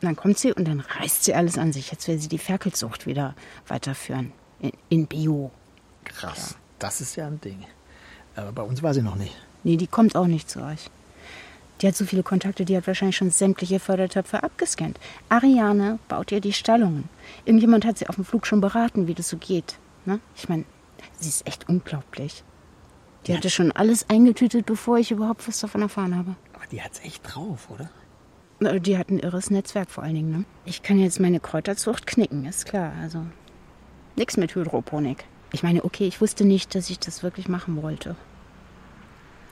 dann 0.00 0.14
kommt 0.16 0.38
sie 0.38 0.52
und 0.52 0.66
dann 0.68 0.80
reißt 0.80 1.24
sie 1.24 1.34
alles 1.34 1.58
an 1.58 1.72
sich. 1.72 1.90
Jetzt 1.90 2.06
will 2.08 2.18
sie 2.18 2.28
die 2.28 2.38
Ferkelzucht 2.38 3.06
wieder 3.06 3.34
weiterführen. 3.66 4.32
In, 4.60 4.72
in 4.88 5.06
Bio. 5.06 5.50
Krass. 6.04 6.56
Das 6.78 7.00
ist 7.00 7.16
ja 7.16 7.26
ein 7.26 7.40
Ding. 7.40 7.64
Aber 8.36 8.52
bei 8.52 8.62
uns 8.62 8.82
war 8.82 8.94
sie 8.94 9.02
noch 9.02 9.16
nicht. 9.16 9.34
Nee, 9.64 9.76
die 9.76 9.86
kommt 9.86 10.16
auch 10.16 10.26
nicht 10.26 10.50
zu 10.50 10.62
euch. 10.62 10.90
Die 11.80 11.88
hat 11.88 11.96
so 11.96 12.04
viele 12.04 12.22
Kontakte, 12.22 12.64
die 12.64 12.76
hat 12.76 12.86
wahrscheinlich 12.86 13.16
schon 13.16 13.30
sämtliche 13.30 13.80
Fördertöpfe 13.80 14.42
abgescannt. 14.42 15.00
Ariane 15.28 15.98
baut 16.08 16.30
ihr 16.30 16.40
die 16.40 16.52
Stallungen. 16.52 17.08
Irgendjemand 17.44 17.84
hat 17.84 17.98
sie 17.98 18.08
auf 18.08 18.14
dem 18.14 18.24
Flug 18.24 18.46
schon 18.46 18.60
beraten, 18.60 19.06
wie 19.08 19.14
das 19.14 19.28
so 19.28 19.36
geht. 19.36 19.78
Ne? 20.04 20.20
Ich 20.36 20.48
meine, 20.48 20.64
sie 21.18 21.28
ist 21.28 21.46
echt 21.46 21.68
unglaublich. 21.68 22.44
Die 23.26 23.36
hatte 23.36 23.50
schon 23.50 23.72
alles 23.72 24.08
eingetütet, 24.08 24.66
bevor 24.66 24.98
ich 24.98 25.10
überhaupt 25.10 25.46
was 25.46 25.60
davon 25.60 25.82
erfahren 25.82 26.16
habe. 26.16 26.34
Aber 26.54 26.66
die 26.66 26.82
hat's 26.82 27.00
echt 27.00 27.22
drauf, 27.24 27.68
oder? 27.70 27.90
Die 28.80 28.96
hat 28.96 29.10
ein 29.10 29.18
irres 29.18 29.50
Netzwerk 29.50 29.90
vor 29.90 30.04
allen 30.04 30.14
Dingen. 30.14 30.30
Ne? 30.30 30.44
Ich 30.64 30.82
kann 30.82 30.98
jetzt 30.98 31.18
meine 31.18 31.40
Kräuterzucht 31.40 32.06
knicken, 32.06 32.44
ist 32.46 32.66
klar. 32.66 32.92
Also 33.00 33.24
nix 34.16 34.36
mit 34.36 34.54
Hydroponik. 34.54 35.24
Ich 35.52 35.62
meine, 35.62 35.84
okay, 35.84 36.06
ich 36.06 36.20
wusste 36.20 36.44
nicht, 36.44 36.74
dass 36.74 36.88
ich 36.88 36.98
das 36.98 37.22
wirklich 37.22 37.48
machen 37.48 37.82
wollte. 37.82 38.16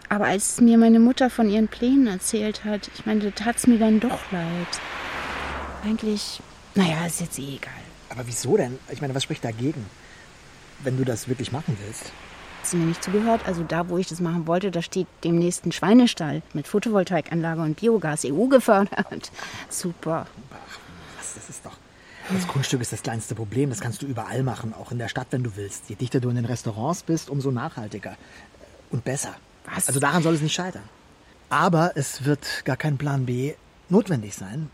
Aber 0.08 0.24
als 0.24 0.60
mir 0.60 0.76
meine 0.76 0.98
Mutter 0.98 1.30
von 1.30 1.48
ihren 1.48 1.68
Plänen 1.68 2.06
erzählt 2.06 2.64
hat, 2.64 2.90
ich 2.94 3.06
meine, 3.06 3.20
da 3.20 3.30
tat's 3.30 3.66
mir 3.66 3.78
dann 3.78 4.00
doch 4.00 4.32
leid. 4.32 4.80
Eigentlich, 5.84 6.40
naja, 6.74 7.06
ist 7.06 7.20
jetzt 7.20 7.38
eh 7.38 7.56
egal. 7.56 7.72
Aber 8.08 8.26
wieso 8.26 8.56
denn? 8.56 8.78
Ich 8.90 9.00
meine, 9.00 9.14
was 9.14 9.22
spricht 9.22 9.44
dagegen? 9.44 9.86
Wenn 10.82 10.96
du 10.96 11.04
das 11.04 11.28
wirklich 11.28 11.52
machen 11.52 11.76
willst. 11.84 12.06
Hat 12.06 12.66
sie 12.66 12.76
mir 12.76 12.86
nicht 12.86 13.04
zugehört. 13.04 13.42
Also 13.46 13.62
da, 13.62 13.88
wo 13.88 13.98
ich 13.98 14.08
das 14.08 14.20
machen 14.20 14.46
wollte, 14.46 14.70
da 14.70 14.82
steht 14.82 15.06
demnächst 15.22 15.64
ein 15.64 15.72
Schweinestall 15.72 16.42
mit 16.54 16.66
Photovoltaikanlage 16.66 17.60
und 17.60 17.76
Biogas 17.80 18.24
EU 18.24 18.46
gefördert. 18.46 19.30
Super. 19.68 20.26
Was, 21.18 21.34
das 21.34 21.50
ist 21.50 21.64
doch. 21.64 21.76
Das 22.28 22.46
Grundstück 22.46 22.80
ist 22.80 22.92
das 22.92 23.02
kleinste 23.02 23.34
Problem. 23.34 23.70
Das 23.70 23.80
kannst 23.80 24.02
du 24.02 24.06
überall 24.06 24.42
machen, 24.42 24.72
auch 24.74 24.92
in 24.92 24.98
der 24.98 25.08
Stadt, 25.08 25.28
wenn 25.30 25.42
du 25.42 25.56
willst. 25.56 25.88
Je 25.88 25.96
dichter 25.96 26.20
du 26.20 26.28
in 26.28 26.36
den 26.36 26.44
Restaurants 26.44 27.02
bist, 27.02 27.30
umso 27.30 27.50
nachhaltiger. 27.50 28.16
Und 28.90 29.04
besser. 29.04 29.34
Was? 29.72 29.88
Also 29.88 30.00
daran 30.00 30.22
soll 30.22 30.34
es 30.34 30.40
nicht 30.40 30.54
scheitern. 30.54 30.82
Aber 31.48 31.92
es 31.96 32.24
wird 32.24 32.64
gar 32.64 32.76
kein 32.76 32.98
Plan 32.98 33.26
B 33.26 33.54
notwendig 33.88 34.34
sein. 34.34 34.70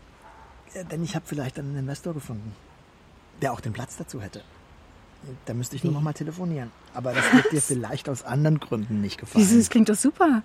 Äh, 0.73 0.85
Denn 0.85 1.03
ich 1.03 1.15
habe 1.15 1.25
vielleicht 1.25 1.57
einen 1.57 1.75
Investor 1.77 2.13
gefunden, 2.13 2.53
der 3.41 3.53
auch 3.53 3.59
den 3.59 3.73
Platz 3.73 3.97
dazu 3.97 4.21
hätte. 4.21 4.43
Da 5.45 5.53
müsste 5.55 5.75
ich 5.75 5.83
nur 5.83 5.93
noch 5.93 6.01
mal 6.01 6.13
telefonieren. 6.13 6.71
Aber 6.93 7.13
das 7.13 7.33
wird 7.33 7.51
dir 7.51 7.61
vielleicht 7.61 8.07
aus 8.07 8.23
anderen 8.23 8.59
Gründen 8.59 9.01
nicht 9.01 9.17
gefallen. 9.17 9.43
Wieso, 9.43 9.57
das 9.57 9.69
klingt 9.69 9.89
doch 9.89 9.95
super. 9.95 10.43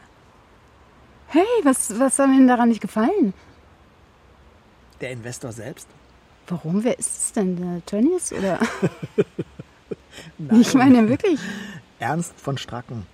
Hey, 1.29 1.45
was, 1.63 1.99
was 1.99 2.17
soll 2.17 2.29
mir 2.29 2.39
denn 2.39 2.49
daran 2.49 2.69
nicht 2.71 2.81
gefallen? 2.81 3.35
Der 5.01 5.11
Investor 5.11 5.53
selbst? 5.53 5.87
Warum? 6.53 6.85
Wer 6.85 6.99
ist 6.99 7.17
es 7.17 7.33
denn? 7.33 7.57
Der 7.57 7.87
Tönnies 7.87 8.31
oder? 8.31 8.61
ich 10.61 10.75
meine 10.75 11.09
wirklich. 11.09 11.41
Ernst 11.99 12.35
von 12.39 12.59
Stracken. 12.59 13.07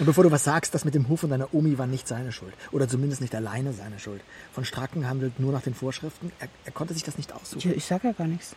Und 0.00 0.06
bevor 0.06 0.24
du 0.24 0.32
was 0.32 0.42
sagst, 0.42 0.74
das 0.74 0.84
mit 0.84 0.96
dem 0.96 1.08
Hof 1.08 1.22
und 1.22 1.30
deiner 1.30 1.54
Omi 1.54 1.78
war 1.78 1.86
nicht 1.86 2.08
seine 2.08 2.32
Schuld. 2.32 2.52
Oder 2.72 2.88
zumindest 2.88 3.20
nicht 3.20 3.32
alleine 3.36 3.72
seine 3.72 4.00
Schuld. 4.00 4.22
Von 4.52 4.64
Stracken 4.64 5.08
handelt 5.08 5.38
nur 5.38 5.52
nach 5.52 5.62
den 5.62 5.74
Vorschriften. 5.74 6.32
Er, 6.40 6.48
er 6.64 6.72
konnte 6.72 6.94
sich 6.94 7.04
das 7.04 7.16
nicht 7.16 7.32
aussuchen. 7.32 7.68
Ja, 7.68 7.76
ich 7.76 7.84
sag 7.84 8.02
ja 8.02 8.10
gar 8.10 8.26
nichts. 8.26 8.56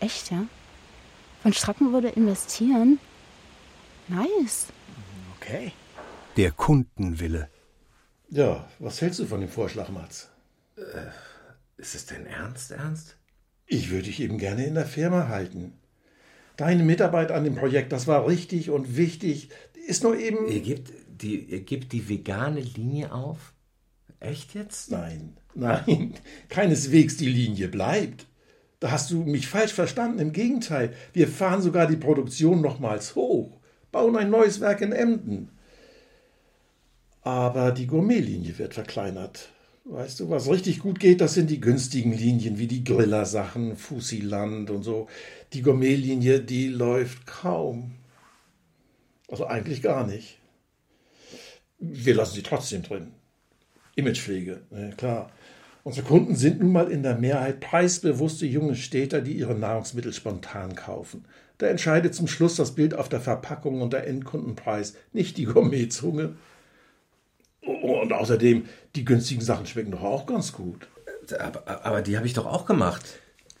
Echt, 0.00 0.30
ja? 0.30 0.44
Von 1.42 1.52
Stracken 1.52 1.92
würde 1.92 2.08
investieren? 2.08 2.98
Nice. 4.08 4.68
Okay. 5.36 5.72
Der 6.38 6.50
Kundenwille. 6.50 7.50
Ja, 8.30 8.66
was 8.78 9.02
hältst 9.02 9.20
du 9.20 9.26
von 9.26 9.40
dem 9.40 9.50
Vorschlag, 9.50 9.90
Mats? 9.90 10.30
Ist 11.76 11.94
es 11.94 12.06
denn 12.06 12.26
ernst, 12.26 12.70
Ernst? 12.70 13.16
Ich 13.66 13.90
würde 13.90 14.04
dich 14.04 14.20
eben 14.20 14.38
gerne 14.38 14.64
in 14.66 14.74
der 14.74 14.86
Firma 14.86 15.28
halten. 15.28 15.72
Deine 16.56 16.84
Mitarbeit 16.84 17.32
an 17.32 17.44
dem 17.44 17.56
Projekt, 17.56 17.92
das 17.92 18.06
war 18.06 18.28
richtig 18.28 18.70
und 18.70 18.96
wichtig. 18.96 19.50
Ist 19.86 20.02
nur 20.04 20.16
eben. 20.16 20.46
Ihr 20.48 20.60
gebt 20.60 20.92
die, 21.08 21.40
ihr 21.40 21.60
gebt 21.60 21.92
die 21.92 22.08
vegane 22.08 22.60
Linie 22.60 23.12
auf? 23.12 23.52
Echt 24.20 24.54
jetzt? 24.54 24.90
Nein, 24.90 25.36
nein, 25.54 26.14
keineswegs 26.48 27.16
die 27.16 27.28
Linie 27.28 27.68
bleibt. 27.68 28.26
Da 28.80 28.90
hast 28.90 29.10
du 29.10 29.24
mich 29.24 29.48
falsch 29.48 29.72
verstanden. 29.72 30.18
Im 30.18 30.32
Gegenteil, 30.32 30.94
wir 31.12 31.28
fahren 31.28 31.62
sogar 31.62 31.86
die 31.86 31.96
Produktion 31.96 32.60
nochmals 32.60 33.14
hoch, 33.14 33.60
bauen 33.90 34.16
ein 34.16 34.30
neues 34.30 34.60
Werk 34.60 34.80
in 34.80 34.92
Emden. 34.92 35.50
Aber 37.22 37.72
die 37.72 37.86
Gourmetlinie 37.86 38.58
wird 38.58 38.74
verkleinert. 38.74 39.50
Weißt 39.86 40.20
du, 40.20 40.30
was 40.30 40.48
richtig 40.48 40.78
gut 40.78 40.98
geht, 40.98 41.20
das 41.20 41.34
sind 41.34 41.50
die 41.50 41.60
günstigen 41.60 42.12
Linien 42.12 42.58
wie 42.58 42.66
die 42.66 42.84
Griller-Sachen, 42.84 43.76
Fusiland 43.76 44.70
und 44.70 44.82
so. 44.82 45.08
Die 45.52 45.60
Gourmetlinie, 45.60 46.40
die 46.40 46.68
läuft 46.68 47.26
kaum. 47.26 47.92
Also 49.28 49.46
eigentlich 49.46 49.82
gar 49.82 50.06
nicht. 50.06 50.38
Wir 51.78 52.14
lassen 52.14 52.34
sie 52.34 52.42
trotzdem 52.42 52.82
drin. 52.82 53.12
Imagepflege, 53.94 54.62
ne, 54.70 54.94
klar. 54.96 55.30
Unsere 55.82 56.06
Kunden 56.06 56.34
sind 56.34 56.60
nun 56.60 56.72
mal 56.72 56.90
in 56.90 57.02
der 57.02 57.18
Mehrheit 57.18 57.60
preisbewusste 57.60 58.46
junge 58.46 58.76
Städter, 58.76 59.20
die 59.20 59.34
ihre 59.34 59.54
Nahrungsmittel 59.54 60.14
spontan 60.14 60.74
kaufen. 60.74 61.26
Da 61.58 61.66
entscheidet 61.66 62.14
zum 62.14 62.26
Schluss 62.26 62.56
das 62.56 62.74
Bild 62.74 62.94
auf 62.94 63.10
der 63.10 63.20
Verpackung 63.20 63.82
und 63.82 63.92
der 63.92 64.06
Endkundenpreis, 64.06 64.94
nicht 65.12 65.36
die 65.36 65.44
Gourmetzunge. 65.44 66.36
Und 67.84 68.14
außerdem, 68.14 68.64
die 68.96 69.04
günstigen 69.04 69.42
Sachen 69.42 69.66
schmecken 69.66 69.90
doch 69.90 70.02
auch 70.02 70.24
ganz 70.24 70.52
gut. 70.52 70.88
Aber, 71.38 71.84
aber 71.84 72.00
die 72.00 72.16
habe 72.16 72.26
ich 72.26 72.32
doch 72.32 72.46
auch 72.46 72.64
gemacht. 72.64 73.04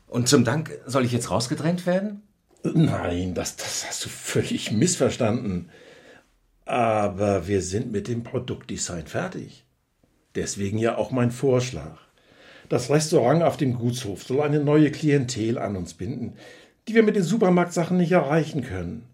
Und 0.06 0.28
zum 0.30 0.44
Dank 0.44 0.78
soll 0.86 1.04
ich 1.04 1.12
jetzt 1.12 1.30
rausgedrängt 1.30 1.84
werden? 1.84 2.22
Nein, 2.62 3.34
das, 3.34 3.56
das 3.56 3.86
hast 3.86 4.02
du 4.02 4.08
völlig 4.08 4.72
missverstanden. 4.72 5.68
Aber 6.64 7.46
wir 7.46 7.60
sind 7.60 7.92
mit 7.92 8.08
dem 8.08 8.24
Produktdesign 8.24 9.06
fertig. 9.06 9.66
Deswegen 10.34 10.78
ja 10.78 10.96
auch 10.96 11.10
mein 11.10 11.30
Vorschlag. 11.30 11.98
Das 12.70 12.88
Restaurant 12.88 13.42
auf 13.42 13.58
dem 13.58 13.74
Gutshof 13.74 14.22
soll 14.22 14.40
eine 14.40 14.60
neue 14.60 14.90
Klientel 14.90 15.58
an 15.58 15.76
uns 15.76 15.92
binden, 15.92 16.38
die 16.88 16.94
wir 16.94 17.02
mit 17.02 17.16
den 17.16 17.24
Supermarktsachen 17.24 17.98
nicht 17.98 18.12
erreichen 18.12 18.62
können. 18.62 19.04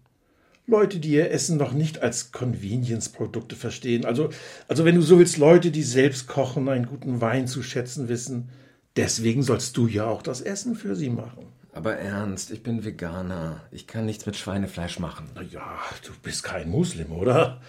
Leute, 0.67 0.99
die 0.99 1.11
ihr 1.11 1.31
Essen 1.31 1.57
noch 1.57 1.73
nicht 1.73 2.01
als 2.01 2.31
Convenience-Produkte 2.31 3.55
verstehen. 3.55 4.05
Also, 4.05 4.29
also 4.67 4.85
wenn 4.85 4.95
du 4.95 5.01
so 5.01 5.19
willst, 5.19 5.37
Leute, 5.37 5.71
die 5.71 5.83
selbst 5.83 6.27
kochen, 6.27 6.69
einen 6.69 6.85
guten 6.85 7.19
Wein 7.21 7.47
zu 7.47 7.63
schätzen 7.63 8.07
wissen. 8.07 8.49
Deswegen 8.95 9.43
sollst 9.43 9.77
du 9.77 9.87
ja 9.87 10.05
auch 10.05 10.21
das 10.21 10.41
Essen 10.41 10.75
für 10.75 10.95
sie 10.95 11.09
machen. 11.09 11.47
Aber 11.73 11.95
ernst, 11.95 12.51
ich 12.51 12.63
bin 12.63 12.83
Veganer. 12.83 13.63
Ich 13.71 13.87
kann 13.87 14.05
nichts 14.05 14.25
mit 14.25 14.35
Schweinefleisch 14.35 14.99
machen. 14.99 15.29
Na 15.35 15.41
ja, 15.41 15.79
du 16.05 16.11
bist 16.21 16.43
kein 16.43 16.69
Muslim, 16.69 17.11
oder? 17.11 17.61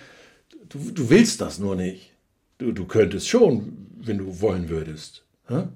Du, 0.68 0.90
du 0.90 1.08
willst 1.08 1.40
das 1.40 1.58
nur 1.58 1.76
nicht. 1.76 2.12
Du, 2.58 2.72
du 2.72 2.86
könntest 2.86 3.28
schon, 3.28 3.86
wenn 4.00 4.18
du 4.18 4.40
wollen 4.40 4.68
würdest. 4.68 5.24
Hä? 5.48 5.68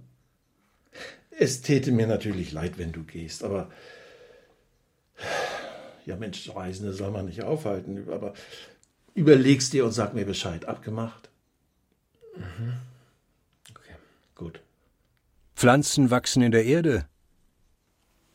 Es 1.38 1.60
täte 1.60 1.92
mir 1.92 2.06
natürlich 2.06 2.52
leid, 2.52 2.78
wenn 2.78 2.92
du 2.92 3.04
gehst, 3.04 3.44
aber 3.44 3.70
ja 6.06 6.16
Mensch, 6.16 6.48
Reisende 6.54 6.92
soll 6.92 7.10
man 7.10 7.26
nicht 7.26 7.42
aufhalten, 7.42 8.08
aber 8.10 8.32
überlegst 9.14 9.72
dir 9.72 9.84
und 9.84 9.92
sag 9.92 10.14
mir 10.14 10.24
Bescheid. 10.24 10.64
Abgemacht? 10.66 11.28
Mhm. 12.36 12.74
Okay. 13.70 13.94
Gut. 14.34 14.60
Pflanzen 15.54 16.10
wachsen 16.10 16.42
in 16.42 16.52
der 16.52 16.64
Erde. 16.64 17.06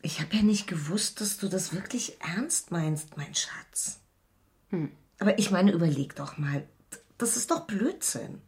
Ich 0.02 0.20
habe 0.20 0.36
ja 0.36 0.42
nicht 0.42 0.66
gewusst, 0.66 1.20
dass 1.20 1.38
du 1.38 1.48
das 1.48 1.72
wirklich 1.72 2.20
ernst 2.20 2.72
meinst, 2.72 3.16
mein 3.16 3.34
Schatz. 3.34 4.00
Hm. 4.70 4.90
Aber 5.18 5.38
ich 5.38 5.50
meine, 5.50 5.70
überleg 5.70 6.16
doch 6.16 6.36
mal. 6.38 6.64
Das 7.18 7.36
ist 7.36 7.52
doch 7.52 7.66
Blödsinn. 7.66 8.42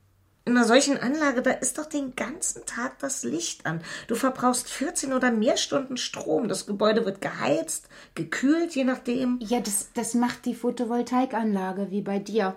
In 0.46 0.58
einer 0.58 0.66
solchen 0.66 0.98
Anlage, 0.98 1.40
da 1.40 1.52
ist 1.52 1.78
doch 1.78 1.86
den 1.86 2.14
ganzen 2.16 2.66
Tag 2.66 2.98
das 2.98 3.22
Licht 3.22 3.64
an. 3.64 3.80
Du 4.08 4.14
verbrauchst 4.14 4.68
14 4.68 5.14
oder 5.14 5.30
mehr 5.30 5.56
Stunden 5.56 5.96
Strom. 5.96 6.48
Das 6.48 6.66
Gebäude 6.66 7.06
wird 7.06 7.22
geheizt, 7.22 7.88
gekühlt, 8.14 8.74
je 8.74 8.84
nachdem. 8.84 9.38
Ja, 9.40 9.60
das, 9.60 9.88
das 9.94 10.12
macht 10.12 10.44
die 10.44 10.54
Photovoltaikanlage, 10.54 11.90
wie 11.90 12.02
bei 12.02 12.18
dir. 12.18 12.56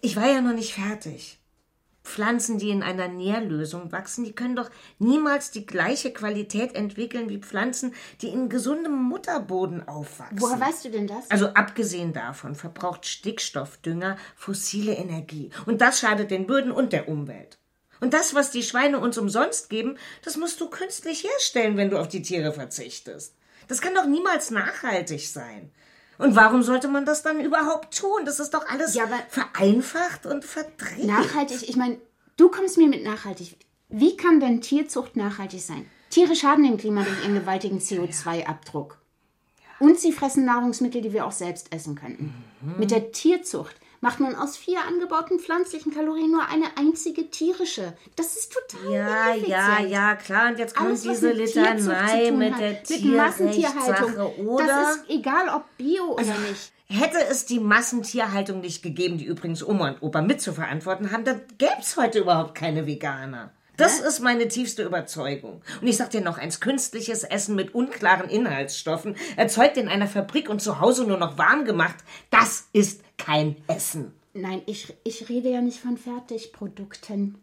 Ich 0.00 0.16
war 0.16 0.26
ja 0.26 0.40
noch 0.40 0.54
nicht 0.54 0.72
fertig. 0.72 1.41
Pflanzen, 2.04 2.58
die 2.58 2.70
in 2.70 2.82
einer 2.82 3.08
Nährlösung 3.08 3.92
wachsen, 3.92 4.24
die 4.24 4.32
können 4.32 4.56
doch 4.56 4.70
niemals 4.98 5.50
die 5.50 5.66
gleiche 5.66 6.12
Qualität 6.12 6.74
entwickeln 6.74 7.28
wie 7.28 7.38
Pflanzen, 7.38 7.94
die 8.20 8.28
in 8.28 8.48
gesundem 8.48 8.94
Mutterboden 8.94 9.86
aufwachsen. 9.86 10.40
Woher 10.40 10.60
weißt 10.60 10.84
du 10.84 10.90
denn 10.90 11.06
das? 11.06 11.30
Also 11.30 11.48
abgesehen 11.48 12.12
davon 12.12 12.54
verbraucht 12.54 13.06
Stickstoffdünger 13.06 14.16
fossile 14.36 14.94
Energie. 14.94 15.50
Und 15.66 15.80
das 15.80 16.00
schadet 16.00 16.30
den 16.30 16.46
Böden 16.46 16.72
und 16.72 16.92
der 16.92 17.08
Umwelt. 17.08 17.58
Und 18.00 18.14
das, 18.14 18.34
was 18.34 18.50
die 18.50 18.64
Schweine 18.64 18.98
uns 18.98 19.16
umsonst 19.16 19.70
geben, 19.70 19.96
das 20.24 20.36
musst 20.36 20.60
du 20.60 20.68
künstlich 20.68 21.22
herstellen, 21.22 21.76
wenn 21.76 21.90
du 21.90 21.98
auf 21.98 22.08
die 22.08 22.22
Tiere 22.22 22.52
verzichtest. 22.52 23.36
Das 23.68 23.80
kann 23.80 23.94
doch 23.94 24.06
niemals 24.06 24.50
nachhaltig 24.50 25.28
sein. 25.28 25.70
Und 26.18 26.36
warum 26.36 26.62
sollte 26.62 26.88
man 26.88 27.04
das 27.04 27.22
dann 27.22 27.40
überhaupt 27.40 27.96
tun? 27.98 28.24
Das 28.24 28.38
ist 28.38 28.54
doch 28.54 28.66
alles 28.68 28.94
Ja, 28.94 29.08
vereinfacht 29.28 30.26
und 30.26 30.44
verdreht. 30.44 31.04
Nachhaltig, 31.04 31.68
ich 31.68 31.76
meine, 31.76 31.98
du 32.36 32.48
kommst 32.48 32.78
mir 32.78 32.88
mit 32.88 33.02
nachhaltig. 33.02 33.56
Wie 33.88 34.16
kann 34.16 34.40
denn 34.40 34.60
Tierzucht 34.60 35.16
nachhaltig 35.16 35.60
sein? 35.62 35.86
Tiere 36.10 36.36
schaden 36.36 36.64
dem 36.64 36.76
Klima 36.76 37.02
durch 37.02 37.22
ihren 37.22 37.34
gewaltigen 37.34 37.78
CO2-Abdruck. 37.78 38.98
Und 39.80 39.98
sie 39.98 40.12
fressen 40.12 40.44
Nahrungsmittel, 40.44 41.00
die 41.02 41.12
wir 41.12 41.26
auch 41.26 41.32
selbst 41.32 41.72
essen 41.72 41.94
könnten. 41.94 42.34
Mhm. 42.60 42.78
Mit 42.78 42.90
der 42.90 43.12
Tierzucht 43.12 43.74
macht 44.02 44.20
man 44.20 44.34
aus 44.34 44.56
vier 44.56 44.80
angebauten 44.86 45.38
pflanzlichen 45.38 45.94
Kalorien 45.94 46.30
nur 46.30 46.46
eine 46.48 46.76
einzige 46.76 47.30
tierische. 47.30 47.94
Das 48.16 48.36
ist 48.36 48.52
total 48.52 48.92
Ja, 48.92 49.34
ja, 49.34 49.80
ja, 49.80 50.16
klar. 50.16 50.50
Und 50.50 50.58
jetzt 50.58 50.74
kommt 50.74 50.90
Alles, 50.90 51.02
diese 51.02 51.30
Litanei 51.30 52.32
mit 52.32 52.58
der 52.58 52.70
mit 52.72 53.04
Massentierhaltung. 53.04 53.52
Tierrechtssache, 53.52 54.40
oder? 54.40 54.66
Das 54.66 54.96
ist 54.96 55.04
egal, 55.08 55.48
ob 55.54 55.64
Bio 55.78 56.14
oder 56.14 56.22
nicht. 56.22 56.72
Hätte 56.88 57.24
es 57.30 57.46
die 57.46 57.60
Massentierhaltung 57.60 58.60
nicht 58.60 58.82
gegeben, 58.82 59.16
die 59.16 59.24
übrigens 59.24 59.66
Oma 59.66 59.88
und 59.90 60.02
Opa 60.02 60.20
mitzuverantworten 60.20 61.10
haben, 61.12 61.24
dann 61.24 61.40
gäbe 61.56 61.72
es 61.80 61.96
heute 61.96 62.18
überhaupt 62.18 62.54
keine 62.54 62.86
Veganer. 62.86 63.52
Das 63.78 64.00
ist 64.00 64.20
meine 64.20 64.48
tiefste 64.48 64.82
Überzeugung. 64.82 65.62
Und 65.80 65.86
ich 65.86 65.96
sag 65.96 66.10
dir 66.10 66.20
noch 66.20 66.36
eins, 66.36 66.60
künstliches 66.60 67.24
Essen 67.24 67.54
mit 67.54 67.74
unklaren 67.74 68.28
Inhaltsstoffen, 68.28 69.16
erzeugt 69.36 69.78
in 69.78 69.88
einer 69.88 70.06
Fabrik 70.06 70.50
und 70.50 70.60
zu 70.60 70.80
Hause 70.80 71.04
nur 71.04 71.16
noch 71.16 71.38
warm 71.38 71.64
gemacht, 71.64 71.96
das 72.30 72.68
ist 72.72 73.02
kein 73.24 73.56
Essen. 73.68 74.12
Nein, 74.34 74.62
ich, 74.66 74.94
ich 75.04 75.28
rede 75.28 75.50
ja 75.50 75.60
nicht 75.60 75.78
von 75.80 75.96
Fertigprodukten. 75.98 77.38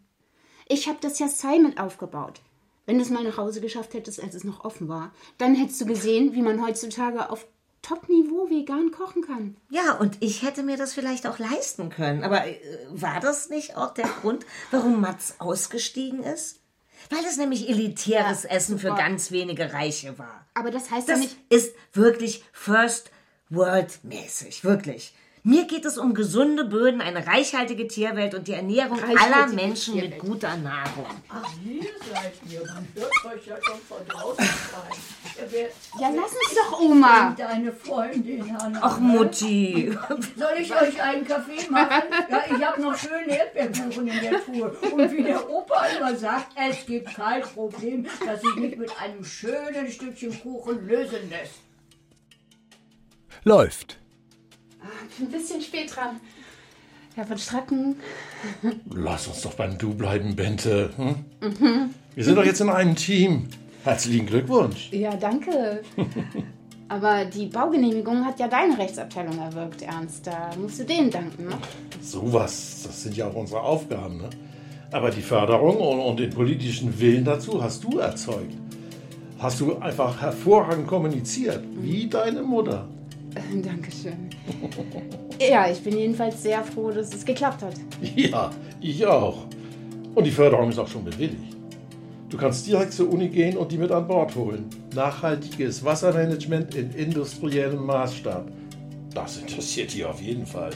Ich 0.68 0.88
habe 0.88 0.98
das 1.00 1.18
Yassai 1.18 1.58
mit 1.58 1.78
aufgebaut. 1.78 2.40
Wenn 2.86 2.96
du 2.96 3.02
es 3.02 3.10
mal 3.10 3.22
nach 3.22 3.36
Hause 3.36 3.60
geschafft 3.60 3.94
hättest, 3.94 4.22
als 4.22 4.34
es 4.34 4.44
noch 4.44 4.64
offen 4.64 4.88
war, 4.88 5.12
dann 5.38 5.54
hättest 5.54 5.80
du 5.80 5.86
gesehen, 5.86 6.34
wie 6.34 6.42
man 6.42 6.64
heutzutage 6.64 7.30
auf 7.30 7.46
Top-Niveau 7.82 8.50
vegan 8.50 8.90
kochen 8.90 9.22
kann. 9.22 9.56
Ja, 9.70 9.94
und 9.94 10.16
ich 10.20 10.42
hätte 10.42 10.62
mir 10.62 10.76
das 10.76 10.92
vielleicht 10.92 11.26
auch 11.26 11.38
leisten 11.38 11.88
können. 11.88 12.24
Aber 12.24 12.46
äh, 12.46 12.58
war 12.90 13.20
das 13.20 13.48
nicht 13.48 13.76
auch 13.76 13.94
der 13.94 14.06
Grund, 14.20 14.44
warum 14.70 15.00
Mats 15.00 15.36
ausgestiegen 15.38 16.22
ist? 16.22 16.58
Weil 17.08 17.24
es 17.24 17.38
nämlich 17.38 17.68
elitäres 17.70 18.44
Essen 18.44 18.78
für 18.78 18.94
ganz 18.94 19.30
wenige 19.30 19.72
Reiche 19.72 20.18
war. 20.18 20.46
Aber 20.54 20.70
das 20.70 20.90
heißt 20.90 21.08
ja 21.08 21.14
Das 21.14 21.22
nicht. 21.22 21.36
ist 21.48 21.74
wirklich 21.94 22.44
First 22.52 23.10
World 23.48 24.00
mäßig, 24.04 24.64
wirklich. 24.64 25.14
Mir 25.42 25.64
geht 25.66 25.86
es 25.86 25.96
um 25.96 26.12
gesunde 26.12 26.64
Böden, 26.66 27.00
eine 27.00 27.26
reichhaltige 27.26 27.88
Tierwelt 27.88 28.34
und 28.34 28.46
die 28.46 28.52
Ernährung 28.52 28.98
Reichhaltige 28.98 29.20
aller 29.34 29.46
Menschen 29.48 29.94
mit 29.94 30.04
Tierwelt. 30.04 30.20
guter 30.20 30.56
Nahrung. 30.58 31.06
Ach, 31.30 31.50
hier 31.64 31.82
seid 32.12 32.34
ihr. 32.50 32.60
Man 32.66 32.86
hört 32.94 33.34
euch 33.34 33.46
ja 33.46 33.56
schon 33.62 33.80
von 33.88 34.06
draußen 34.06 34.44
rein. 34.44 35.68
Ja, 35.98 36.10
lass 36.14 36.32
uns 36.32 36.54
doch, 36.54 36.80
Oma. 36.80 37.34
deine 37.38 37.72
Freundin, 37.72 38.54
Hanna. 38.60 38.80
Ach, 38.82 39.00
Mutti. 39.00 39.96
Soll 40.36 40.52
ich 40.60 40.74
euch 40.74 41.02
einen 41.02 41.26
Kaffee 41.26 41.70
machen? 41.70 42.02
Ja, 42.30 42.42
ich 42.54 42.62
habe 42.62 42.82
noch 42.82 42.94
schönen 42.98 43.30
Erdbeerkuchen 43.30 44.08
in 44.08 44.20
der 44.20 44.44
Tour. 44.44 44.76
Und 44.92 45.10
wie 45.10 45.22
der 45.22 45.48
Opa 45.48 45.86
immer 45.86 46.14
sagt, 46.16 46.48
es 46.68 46.84
gibt 46.84 47.14
kein 47.14 47.40
Problem, 47.40 48.06
das 48.26 48.42
sich 48.42 48.56
nicht 48.56 48.76
mit 48.76 48.90
einem 49.00 49.24
schönen 49.24 49.90
Stückchen 49.90 50.38
Kuchen 50.42 50.86
lösen 50.86 51.30
lässt. 51.30 51.54
Läuft. 53.44 53.96
Ein 55.18 55.30
bisschen 55.30 55.60
spät 55.60 55.94
dran. 55.94 56.20
Herr 57.14 57.26
von 57.26 57.38
Stracken. 57.38 57.96
Lass 58.94 59.26
uns 59.26 59.42
doch 59.42 59.54
beim 59.54 59.76
Du 59.78 59.94
bleiben, 59.94 60.36
Bente. 60.36 60.90
Hm? 60.96 61.94
Wir 62.14 62.24
sind 62.24 62.36
doch 62.36 62.44
jetzt 62.44 62.60
in 62.60 62.68
einem 62.68 62.94
Team. 62.94 63.48
Herzlichen 63.84 64.26
Glückwunsch. 64.26 64.90
Ja, 64.92 65.16
danke. 65.16 65.82
Aber 66.88 67.24
die 67.24 67.46
Baugenehmigung 67.46 68.24
hat 68.24 68.40
ja 68.40 68.48
deine 68.48 68.76
Rechtsabteilung 68.76 69.38
erwirkt, 69.38 69.82
Ernst. 69.82 70.26
Da 70.26 70.50
musst 70.60 70.80
du 70.80 70.84
denen 70.84 71.10
danken, 71.10 71.44
ne? 71.44 71.58
Sowas, 72.00 72.82
das 72.84 73.02
sind 73.02 73.16
ja 73.16 73.28
auch 73.28 73.34
unsere 73.34 73.60
Aufgaben. 73.60 74.18
Ne? 74.18 74.30
Aber 74.90 75.10
die 75.10 75.22
Förderung 75.22 75.76
und, 75.76 76.00
und 76.00 76.18
den 76.18 76.30
politischen 76.30 76.98
Willen 76.98 77.24
dazu 77.24 77.62
hast 77.62 77.84
du 77.84 77.98
erzeugt. 77.98 78.56
Hast 79.38 79.60
du 79.60 79.78
einfach 79.78 80.20
hervorragend 80.20 80.86
kommuniziert, 80.86 81.62
wie 81.76 82.08
deine 82.08 82.42
Mutter. 82.42 82.88
Dankeschön. 83.62 84.30
Ja, 85.40 85.70
ich 85.70 85.80
bin 85.82 85.96
jedenfalls 85.96 86.42
sehr 86.42 86.62
froh, 86.64 86.90
dass 86.90 87.14
es 87.14 87.24
geklappt 87.24 87.62
hat. 87.62 87.74
Ja, 88.16 88.50
ich 88.80 89.04
auch. 89.06 89.46
Und 90.14 90.24
die 90.24 90.30
Förderung 90.30 90.70
ist 90.70 90.78
auch 90.78 90.88
schon 90.88 91.04
bewilligt. 91.04 91.56
Du 92.28 92.36
kannst 92.36 92.66
direkt 92.66 92.92
zur 92.92 93.12
Uni 93.12 93.28
gehen 93.28 93.56
und 93.56 93.72
die 93.72 93.78
mit 93.78 93.90
an 93.90 94.06
Bord 94.06 94.34
holen. 94.36 94.66
Nachhaltiges 94.94 95.84
Wassermanagement 95.84 96.74
in 96.74 96.90
industriellem 96.92 97.84
Maßstab. 97.84 98.46
Das 99.14 99.38
interessiert 99.38 99.92
die 99.94 100.04
auf 100.04 100.20
jeden 100.22 100.46
Fall. 100.46 100.70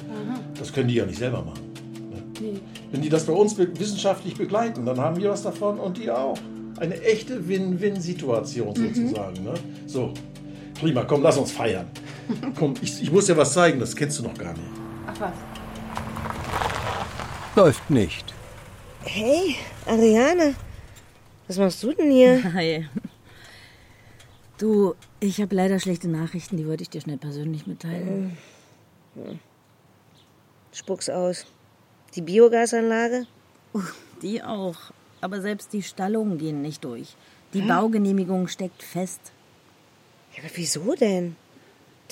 Das 0.58 0.72
können 0.72 0.88
die 0.88 0.94
ja 0.94 1.06
nicht 1.06 1.18
selber 1.18 1.42
machen. 1.42 1.72
ne? 2.10 2.22
Nee. 2.40 2.60
Wenn 2.90 3.02
die 3.02 3.08
das 3.08 3.24
bei 3.24 3.32
uns 3.32 3.56
wissenschaftlich 3.56 4.34
begleiten, 4.36 4.84
dann 4.84 4.98
haben 4.98 5.16
wir 5.16 5.30
was 5.30 5.42
davon 5.42 5.78
und 5.78 5.98
die 5.98 6.10
auch. 6.10 6.36
Eine 6.78 7.00
echte 7.02 7.46
Win-Win-Situation 7.48 8.74
sozusagen. 8.74 9.44
Ne? 9.44 9.54
So, 9.86 10.12
prima, 10.80 11.04
komm, 11.04 11.22
lass 11.22 11.38
uns 11.38 11.52
feiern. 11.52 11.86
Komm, 12.58 12.74
ich, 12.80 13.02
ich 13.02 13.10
muss 13.10 13.26
dir 13.26 13.36
was 13.36 13.52
zeigen, 13.52 13.80
das 13.80 13.94
kennst 13.94 14.18
du 14.18 14.22
noch 14.22 14.34
gar 14.34 14.52
nicht. 14.52 14.70
Ach 15.06 15.20
was. 15.20 15.32
Läuft 17.56 17.90
nicht. 17.90 18.34
Hey, 19.04 19.56
Ariane, 19.86 20.54
was 21.46 21.58
machst 21.58 21.82
du 21.82 21.92
denn 21.92 22.10
hier? 22.10 22.42
Hi. 22.54 22.88
Du, 24.58 24.94
ich 25.20 25.40
habe 25.40 25.54
leider 25.54 25.78
schlechte 25.78 26.08
Nachrichten, 26.08 26.56
die 26.56 26.66
wollte 26.66 26.82
ich 26.82 26.90
dir 26.90 27.00
schnell 27.00 27.18
persönlich 27.18 27.66
mitteilen. 27.66 28.36
Spuck's 30.72 31.08
aus. 31.08 31.46
Die 32.14 32.22
Biogasanlage? 32.22 33.26
Die 34.22 34.42
auch. 34.42 34.76
Aber 35.20 35.40
selbst 35.40 35.72
die 35.72 35.82
Stallungen 35.82 36.38
gehen 36.38 36.62
nicht 36.62 36.84
durch. 36.84 37.16
Die 37.52 37.62
Baugenehmigung 37.62 38.48
steckt 38.48 38.82
fest. 38.82 39.32
Ja, 40.34 40.42
aber 40.42 40.52
wieso 40.54 40.94
denn? 40.94 41.36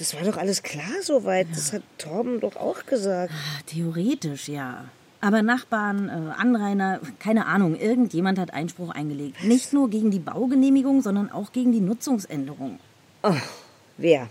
Das 0.03 0.15
war 0.15 0.23
doch 0.23 0.37
alles 0.37 0.65
klar 0.65 1.01
soweit. 1.01 1.47
Das 1.53 1.73
hat 1.73 1.83
Torben 1.97 2.41
doch 2.41 2.57
auch 2.57 2.87
gesagt. 2.87 3.33
Theoretisch 3.67 4.49
ja. 4.49 4.87
Aber 5.21 5.43
Nachbarn, 5.43 6.09
äh, 6.09 6.41
Anrainer, 6.41 6.99
keine 7.21 7.47
Ahnung, 7.47 7.77
irgendjemand 7.77 8.37
hat 8.41 8.53
Einspruch 8.53 8.91
eingelegt. 8.91 9.45
Nicht 9.45 9.73
nur 9.73 9.89
gegen 9.89 10.11
die 10.11 10.19
Baugenehmigung, 10.19 11.03
sondern 11.03 11.31
auch 11.31 11.53
gegen 11.53 11.71
die 11.71 11.81
Nutzungsänderung. 11.81 12.81
Wer? 13.97 14.29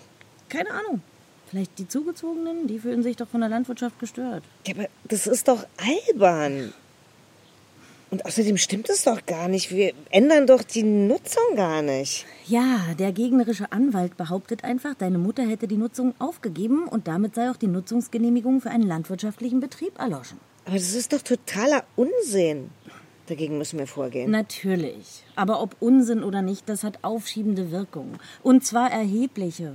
Keine 0.50 0.72
Ahnung. 0.72 1.01
Vielleicht 1.50 1.80
die 1.80 1.88
Zugezogenen, 1.88 2.68
die 2.68 2.80
fühlen 2.80 3.01
sich 3.01 3.16
doch 3.16 3.30
von 3.30 3.40
der 3.40 3.50
Landwirtschaft 3.50 3.98
gestört. 3.98 4.44
Ja, 4.68 4.74
aber 4.75 4.90
das 5.06 5.25
ist 5.25 5.48
doch 5.48 5.66
albern. 5.78 6.74
Und 8.12 8.25
außerdem 8.25 8.58
stimmt 8.58 8.89
es 8.89 9.06
doch 9.06 9.25
gar 9.25 9.48
nicht. 9.48 9.72
Wir 9.72 9.94
ändern 10.10 10.46
doch 10.46 10.63
die 10.63 10.84
Nutzung 10.84 11.56
gar 11.56 11.82
nicht. 11.82 12.25
Ja, 12.46 12.94
der 13.00 13.13
gegnerische 13.13 13.72
Anwalt 13.72 14.18
behauptet 14.18 14.65
einfach, 14.65 14.96
deine 14.96 15.18
Mutter 15.18 15.44
hätte 15.44 15.65
die 15.65 15.77
Nutzung 15.77 16.13
aufgegeben 16.20 16.89
und 16.89 17.08
damit 17.08 17.36
sei 17.36 17.50
auch 17.50 17.56
die 17.56 17.68
Nutzungsgenehmigung 17.68 18.60
für 18.60 18.70
einen 18.70 18.84
landwirtschaftlichen 18.84 19.62
Betrieb 19.62 19.98
erloschen. 19.98 20.39
Aber 20.65 20.75
das 20.75 20.94
ist 20.94 21.13
doch 21.13 21.22
totaler 21.22 21.86
Unsinn. 21.96 22.70
Dagegen 23.27 23.58
müssen 23.58 23.80
wir 23.80 23.88
vorgehen. 23.88 24.30
Natürlich. 24.30 25.24
Aber 25.38 25.62
ob 25.62 25.77
Unsinn 25.80 26.22
oder 26.22 26.41
nicht, 26.41 26.68
das 26.68 26.84
hat 26.84 27.00
aufschiebende 27.03 27.72
Wirkung. 27.72 28.20
Und 28.44 28.65
zwar 28.65 28.91
erhebliche. 28.91 29.74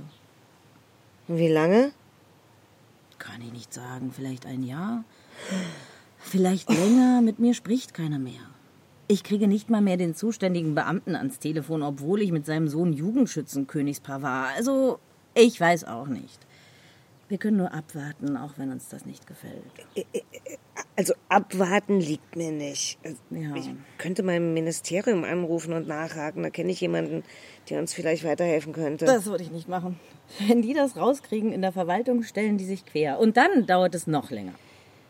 Wie 1.27 1.47
lange? 1.47 1.91
Kann 3.17 3.41
ich 3.41 3.51
nicht 3.51 3.73
sagen. 3.73 4.11
Vielleicht 4.15 4.45
ein 4.45 4.61
Jahr? 4.61 5.03
Vielleicht 6.27 6.69
länger. 6.69 7.21
Mit 7.21 7.39
mir 7.39 7.53
spricht 7.53 7.93
keiner 7.93 8.19
mehr. 8.19 8.41
Ich 9.07 9.23
kriege 9.23 9.47
nicht 9.47 9.69
mal 9.69 9.81
mehr 9.81 9.95
den 9.95 10.15
zuständigen 10.15 10.75
Beamten 10.75 11.15
ans 11.15 11.39
Telefon, 11.39 11.81
obwohl 11.81 12.21
ich 12.21 12.33
mit 12.33 12.45
seinem 12.45 12.67
Sohn 12.67 12.91
Jugendschützenkönigspaar 12.91 14.21
war. 14.21 14.47
Also, 14.57 14.99
ich 15.33 15.59
weiß 15.59 15.85
auch 15.85 16.07
nicht. 16.07 16.45
Wir 17.29 17.37
können 17.37 17.57
nur 17.57 17.73
abwarten, 17.73 18.37
auch 18.37 18.53
wenn 18.57 18.71
uns 18.71 18.87
das 18.89 19.05
nicht 19.05 19.27
gefällt. 19.27 19.63
Also 20.95 21.13
abwarten 21.27 21.99
liegt 21.99 22.35
mir 22.35 22.51
nicht. 22.51 22.97
Also, 23.03 23.17
Ja. 23.29 23.55
Ich 23.55 23.69
könnte 23.97 24.23
mein 24.23 24.53
Ministerium 24.53 25.23
anrufen 25.23 25.73
und 25.73 25.87
nachhaken. 25.87 26.43
Da 26.43 26.49
kenne 26.49 26.71
ich 26.71 26.79
jemanden, 26.81 27.23
der 27.69 27.79
uns 27.79 27.93
vielleicht 27.93 28.23
weiterhelfen 28.23 28.73
könnte. 28.73 29.05
Das 29.05 29.25
würde 29.25 29.43
ich 29.43 29.51
nicht 29.51 29.67
machen. 29.67 29.99
Wenn 30.47 30.61
die 30.61 30.73
das 30.73 30.95
rauskriegen 30.97 31.51
in 31.51 31.61
der 31.61 31.71
Verwaltung, 31.73 32.23
stellen 32.23 32.57
die 32.57 32.65
sich 32.65 32.85
quer. 32.85 33.19
Und 33.19 33.37
dann 33.37 33.65
dauert 33.65 33.95
es 33.95 34.07
noch 34.07 34.31
länger. 34.31 34.53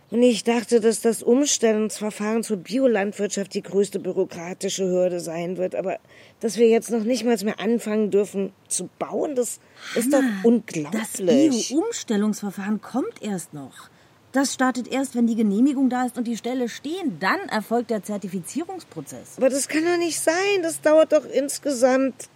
Und 0.09 0.21
ich 0.23 0.45
dachte, 0.45 0.79
dass 0.79 1.01
das 1.01 1.21
Umstellungsverfahren 1.21 2.41
zur 2.41 2.57
Biolandwirtschaft 2.57 3.53
die 3.53 3.61
größte 3.61 3.99
bürokratische 3.99 4.85
Hürde 4.85 5.19
sein 5.19 5.57
wird. 5.57 5.75
Aber 5.75 5.99
dass 6.39 6.57
wir 6.57 6.69
jetzt 6.69 6.91
noch 6.91 7.03
nicht 7.03 7.25
mal 7.25 7.37
mehr 7.43 7.59
anfangen 7.59 8.09
dürfen 8.09 8.53
zu 8.69 8.89
bauen, 8.99 9.35
das 9.35 9.59
ist 9.95 10.13
doch 10.13 10.21
Das 10.21 10.45
unglaublich. 10.45 11.73
EU-Umstellungsverfahren 11.73 12.81
kommt 12.81 13.21
erst 13.21 13.53
noch. 13.53 13.89
Das 14.31 14.53
startet 14.53 14.87
erst, 14.87 15.15
wenn 15.15 15.27
die 15.27 15.35
Genehmigung 15.35 15.89
da 15.89 16.05
ist 16.05 16.17
und 16.17 16.25
die 16.25 16.37
Ställe 16.37 16.69
stehen. 16.69 17.17
Dann 17.19 17.39
erfolgt 17.49 17.89
der 17.89 18.03
Zertifizierungsprozess. 18.03 19.37
Aber 19.37 19.49
das 19.49 19.67
kann 19.67 19.83
doch 19.83 19.97
nicht 19.97 20.19
sein. 20.19 20.61
Das 20.61 20.79
dauert 20.81 21.11
doch 21.11 21.25
insgesamt, 21.25 22.29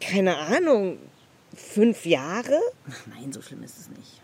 keine 0.00 0.36
Ahnung, 0.36 0.98
fünf 1.54 2.04
Jahre? 2.04 2.58
Ach 2.90 3.06
nein, 3.06 3.32
so 3.32 3.40
schlimm 3.40 3.62
ist 3.62 3.78
es 3.78 3.88
nicht. 3.88 4.20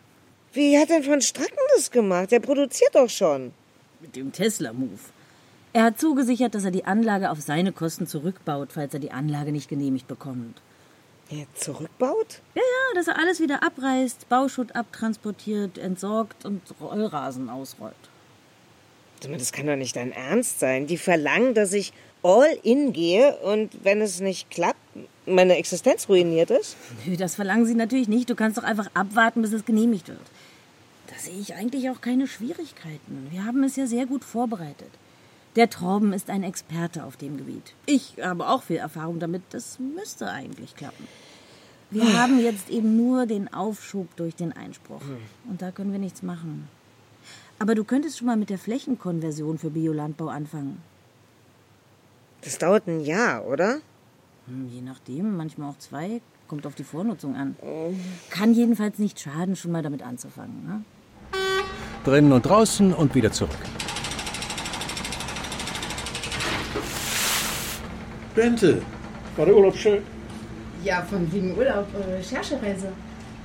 Wie 0.57 0.79
hat 0.79 0.89
denn 0.89 1.03
von 1.03 1.21
Stracken 1.21 1.59
das 1.75 1.91
gemacht? 1.91 2.31
Der 2.33 2.41
produziert 2.41 2.95
doch 2.95 3.11
schon. 3.11 3.53
Mit 4.01 4.17
dem 4.17 4.33
Tesla-Move. 4.33 4.99
Er 5.75 5.85
hat 5.85 6.01
zugesichert, 6.01 6.55
dass 6.55 6.65
er 6.65 6.71
die 6.71 6.87
Anlage 6.87 7.31
auf 7.31 7.43
seine 7.43 7.73
Kosten 7.73 8.07
zurückbaut, 8.07 8.71
falls 8.73 8.95
er 8.95 9.01
die 9.01 9.11
Anlage 9.11 9.53
nicht 9.53 9.69
genehmigt 9.69 10.09
bekommt. 10.09 10.63
Er 11.31 11.45
zurückbaut? 11.55 12.41
Ja, 12.55 12.63
ja, 12.63 12.95
dass 12.95 13.07
er 13.07 13.19
alles 13.19 13.39
wieder 13.39 13.63
abreißt, 13.63 14.31
Bauschutt 14.31 14.75
abtransportiert, 14.75 15.77
entsorgt 15.77 16.47
und 16.47 16.63
Rollrasen 16.81 17.51
ausrollt. 17.51 17.95
Das 19.21 19.53
kann 19.53 19.67
doch 19.67 19.77
nicht 19.77 19.97
dein 19.97 20.13
Ernst 20.13 20.61
sein. 20.61 20.87
Die 20.87 20.97
verlangen, 20.97 21.53
dass 21.53 21.75
ich 21.75 21.93
all 22.23 22.59
in 22.63 22.95
gehe 22.95 23.37
und 23.39 23.85
wenn 23.85 24.01
es 24.01 24.21
nicht 24.21 24.51
klappt, 24.51 24.79
meine 25.27 25.57
Existenz 25.57 26.09
ruiniert 26.09 26.51
ist? 26.51 26.77
Nö, 27.05 27.17
das 27.17 27.35
verlangen 27.35 27.67
sie 27.67 27.75
natürlich 27.75 28.09
nicht. 28.09 28.31
Du 28.31 28.35
kannst 28.35 28.57
doch 28.57 28.65
einfach 28.65 28.89
abwarten, 28.95 29.43
bis 29.43 29.53
es 29.53 29.65
genehmigt 29.65 30.09
wird. 30.09 30.19
Da 31.17 31.23
sehe 31.23 31.39
ich 31.41 31.55
eigentlich 31.55 31.89
auch 31.89 32.03
keine 32.03 32.27
Schwierigkeiten. 32.27 33.29
Wir 33.31 33.47
haben 33.47 33.65
es 33.65 33.77
ja 33.77 33.87
sehr 33.87 34.05
gut 34.05 34.23
vorbereitet. 34.23 34.91
Der 35.57 35.71
Torben 35.71 36.13
ist 36.13 36.29
ein 36.29 36.43
Experte 36.43 37.05
auf 37.05 37.17
dem 37.17 37.39
Gebiet. 37.39 37.73
Ich 37.87 38.17
habe 38.23 38.47
auch 38.47 38.63
viel 38.63 38.77
Erfahrung 38.77 39.19
damit. 39.19 39.41
Das 39.51 39.79
müsste 39.79 40.31
eigentlich 40.31 40.77
klappen. 40.77 41.09
Wir 41.91 42.21
haben 42.21 42.39
jetzt 42.39 42.69
eben 42.69 42.97
nur 42.99 43.25
den 43.25 43.53
Aufschub 43.55 44.15
durch 44.17 44.35
den 44.35 44.53
Einspruch. 44.53 45.01
Und 45.49 45.63
da 45.63 45.71
können 45.71 45.93
wir 45.93 45.99
nichts 45.99 46.23
machen. 46.23 46.69
Aber 47.59 47.75
du 47.75 47.85
könntest 47.85 48.19
schon 48.19 48.27
mal 48.27 48.37
mit 48.37 48.51
der 48.51 48.59
Flächenkonversion 48.59 49.57
für 49.57 49.71
Biolandbau 49.71 50.29
anfangen. 50.29 50.83
Das 52.43 52.59
dauert 52.59 52.87
ein 52.89 53.01
Jahr, 53.01 53.47
oder? 53.47 53.79
Hm, 54.49 54.69
Je 54.71 54.83
nachdem, 54.83 55.35
manchmal 55.39 55.71
auch 55.71 55.79
zwei. 55.79 56.21
Kommt 56.49 56.67
auf 56.67 56.75
die 56.75 56.85
Vornutzung 56.85 57.35
an. 57.37 57.57
Kann 58.29 58.53
jedenfalls 58.53 58.99
nicht 58.99 59.19
schaden, 59.19 59.57
schon 59.57 59.73
mal 59.73 59.83
damit 59.83 60.03
anzufangen. 60.03 60.67
Ne? 60.67 60.85
Drinnen 62.07 62.31
und 62.31 62.47
draußen 62.47 62.95
und 62.95 63.17
wieder 63.17 63.33
zurück. 63.33 63.59
Bente, 68.33 68.81
war 69.37 69.47
der 69.47 69.57
Urlaub 69.57 69.77
schön? 69.77 69.99
Ja, 70.85 71.03
von 71.03 71.31
wegen 71.33 71.57
Urlaub, 71.59 71.89
äh, 71.99 72.15
Recherchereise. 72.15 72.93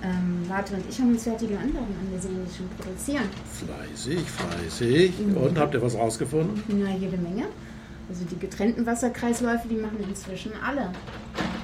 Ähm, 0.04 0.46
Warte 0.48 0.76
und 0.76 0.84
ich 0.88 1.00
haben 1.00 1.10
uns 1.10 1.24
fertige 1.24 1.58
Anlagen 1.58 1.96
angesehen, 2.06 2.38
die 2.46 2.56
schon 2.56 2.70
produzieren. 2.78 3.24
Fleißig, 3.52 4.20
fleißig. 4.30 5.14
Und 5.36 5.58
habt 5.58 5.74
ihr 5.74 5.82
was 5.82 5.96
rausgefunden? 5.96 6.64
Na, 6.68 6.92
jede 6.96 7.18
Menge. 7.18 7.46
Also 8.10 8.26
die 8.30 8.38
getrennten 8.38 8.86
Wasserkreisläufe, 8.86 9.68
die 9.70 9.78
machen 9.78 9.98
inzwischen 10.08 10.52
alle. 10.64 10.92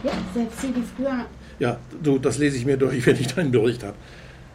Ja, 0.03 0.13
selbst 0.33 0.63
die, 0.63 0.71
die 0.71 0.83
früher... 0.95 1.25
Ja, 1.60 1.77
du, 2.01 2.17
das 2.17 2.39
lese 2.39 2.57
ich 2.57 2.65
mir 2.65 2.77
durch, 2.77 3.05
wenn 3.05 3.17
ich 3.17 3.27
deinen 3.36 3.51
Bericht 3.51 3.83
habe. 3.83 3.95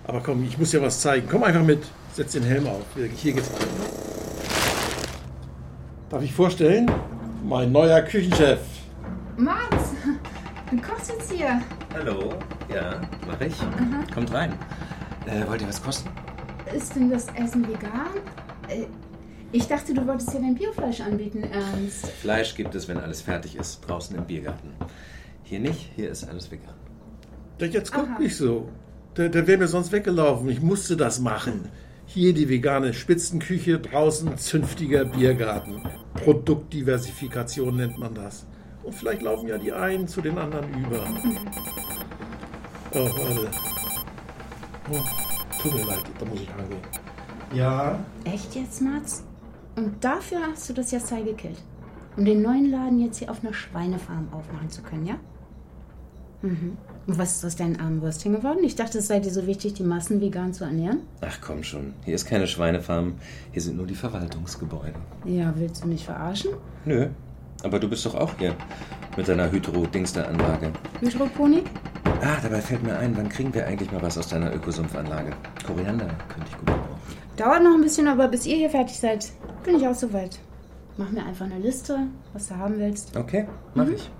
Aber 0.05 0.21
komm, 0.21 0.43
ich 0.45 0.59
muss 0.59 0.73
dir 0.73 0.83
was 0.83 1.01
zeigen. 1.01 1.29
Komm 1.31 1.45
einfach 1.45 1.63
mit. 1.63 1.83
Setz 2.15 2.33
den 2.33 2.43
Helm 2.43 2.67
auf. 2.67 2.85
Hier 2.95 3.33
geht's 3.33 3.51
rein. 3.51 3.69
Darf 6.11 6.23
ich 6.23 6.33
vorstellen? 6.33 6.91
Mein 7.43 7.73
neuer 7.73 8.03
Küchenchef. 8.03 8.61
Max, 9.39 9.95
du 10.71 10.77
kochst 10.77 11.11
jetzt 11.11 11.33
hier. 11.33 11.63
Hallo? 11.95 12.35
Ja, 12.73 13.01
mach 13.27 13.41
ich. 13.41 13.55
Kommt 14.13 14.31
rein. 14.33 14.53
Äh, 15.27 15.49
wollt 15.49 15.63
ihr 15.63 15.69
was 15.69 15.83
kosten? 15.83 16.11
Ist 16.75 16.95
denn 16.95 17.11
das 17.11 17.29
Essen 17.29 17.67
vegan? 17.67 18.11
Äh, 18.69 18.85
ich 19.53 19.67
dachte, 19.67 19.95
du 19.95 20.07
wolltest 20.07 20.33
hier 20.33 20.41
dein 20.41 20.55
Biofleisch 20.55 21.01
anbieten, 21.01 21.45
Ernst. 21.45 22.09
Fleisch 22.21 22.55
gibt 22.55 22.75
es, 22.75 22.89
wenn 22.89 22.99
alles 22.99 23.23
fertig 23.23 23.57
ist, 23.57 23.81
draußen 23.89 24.17
im 24.17 24.25
Biergarten. 24.25 24.75
Hier 25.45 25.61
nicht, 25.61 25.91
hier 25.97 26.11
ist 26.11 26.25
alles 26.29 26.51
vegan. 26.51 26.75
Der 27.59 27.69
jetzt 27.69 27.93
guckt 27.93 28.09
Aha. 28.13 28.19
nicht 28.19 28.37
so. 28.37 28.69
Der, 29.17 29.31
der 29.31 29.47
wäre 29.47 29.59
mir 29.59 29.69
sonst 29.69 29.93
weggelaufen. 29.93 30.49
Ich 30.51 30.61
musste 30.61 30.97
das 30.97 31.21
machen. 31.21 31.71
Hier 32.15 32.35
die 32.35 32.47
vegane 32.51 32.93
Spitzenküche, 32.93 33.79
draußen 33.79 34.37
zünftiger 34.37 35.07
Biergarten. 35.07 35.83
Produktdiversifikation 36.13 37.75
nennt 37.75 37.99
man 37.99 38.13
das. 38.13 38.47
Und 38.83 38.95
vielleicht 38.95 39.23
laufen 39.23 39.49
ja 39.49 39.57
die 39.57 39.73
einen 39.73 40.07
zu 40.07 40.21
den 40.21 40.37
anderen 40.37 40.69
über. 40.75 41.07
Oh, 42.91 43.07
warte. 43.07 43.51
Oh, 44.91 45.01
tut 45.63 45.73
mir 45.73 45.87
leid, 45.87 46.03
da 46.19 46.27
muss 46.27 46.41
ich 46.43 46.51
rangehen. 46.51 46.83
Ja? 47.55 47.99
Echt 48.25 48.55
jetzt, 48.57 48.83
Mats? 48.83 49.25
Und 49.77 50.05
dafür 50.05 50.41
hast 50.51 50.69
du 50.69 50.75
das 50.75 50.91
Yassai 50.91 51.23
gekillt? 51.23 51.63
Um 52.19 52.27
den 52.27 52.43
neuen 52.43 52.71
Laden 52.71 53.01
jetzt 53.01 53.21
hier 53.21 53.31
auf 53.31 53.43
einer 53.43 53.55
Schweinefarm 53.55 54.29
aufmachen 54.33 54.69
zu 54.69 54.83
können, 54.83 55.07
ja? 55.07 55.19
Mhm. 56.43 56.77
Und 57.07 57.19
was 57.19 57.37
ist 57.37 57.45
aus 57.45 57.57
deinen 57.57 57.81
armen 57.81 58.01
Würstchen 58.01 58.33
geworden? 58.33 58.61
Ich 58.63 58.77
dachte, 58.77 58.99
es 58.99 59.09
sei 59.09 59.19
dir 59.19 59.33
so 59.33 59.47
wichtig, 59.47 59.75
die 59.75 59.83
Massen 59.83 60.21
vegan 60.21 60.53
zu 60.53 60.65
ernähren. 60.65 61.01
Ach 61.21 61.39
komm 61.41 61.65
schon, 61.65 61.95
hier 62.05 62.15
ist 62.15 62.27
keine 62.27 62.47
Schweinefarm, 62.47 63.15
hier 63.51 63.63
sind 63.63 63.77
nur 63.77 63.87
die 63.87 63.95
Verwaltungsgebäude. 63.95 64.95
Ja, 65.25 65.53
willst 65.57 65.83
du 65.83 65.89
mich 65.89 66.05
verarschen? 66.05 66.53
Nö, 66.85 67.09
aber 67.65 67.81
du 67.81 67.89
bist 67.89 68.07
doch 68.07 68.15
auch 68.15 68.33
hier 68.39 68.55
mit 69.17 69.27
deiner 69.27 69.51
Hydro-Dingster-Anlage. 69.51 70.73
Hydroponik? 71.01 71.65
Ah, 72.05 72.37
dabei 72.41 72.61
fällt 72.61 72.85
mir 72.85 72.97
ein, 72.97 73.17
wann 73.17 73.29
kriegen 73.29 73.53
wir 73.53 73.67
eigentlich 73.67 73.91
mal 73.91 74.03
was 74.03 74.17
aus 74.17 74.29
deiner 74.29 74.55
Ökosumpfanlage? 74.55 75.33
Koriander 75.67 76.07
könnte 76.29 76.49
ich 76.51 76.57
gut 76.59 76.67
gebrauchen. 76.67 77.01
Dauert 77.37 77.63
noch 77.65 77.75
ein 77.75 77.81
bisschen, 77.81 78.07
aber 78.07 78.29
bis 78.29 78.47
ihr 78.47 78.57
hier 78.57 78.71
fertig 78.71 78.99
seid, 78.99 79.33
bin 79.65 79.77
ich 79.77 79.87
auch 79.89 79.95
soweit. 79.95 80.39
Mach 80.97 81.11
mir 81.11 81.25
einfach 81.25 81.47
eine 81.47 81.59
Liste, 81.59 81.99
was 82.33 82.49
du 82.49 82.57
haben 82.57 82.79
willst. 82.79 83.17
Okay, 83.17 83.47
mach 83.75 83.89
ich. 83.89 84.11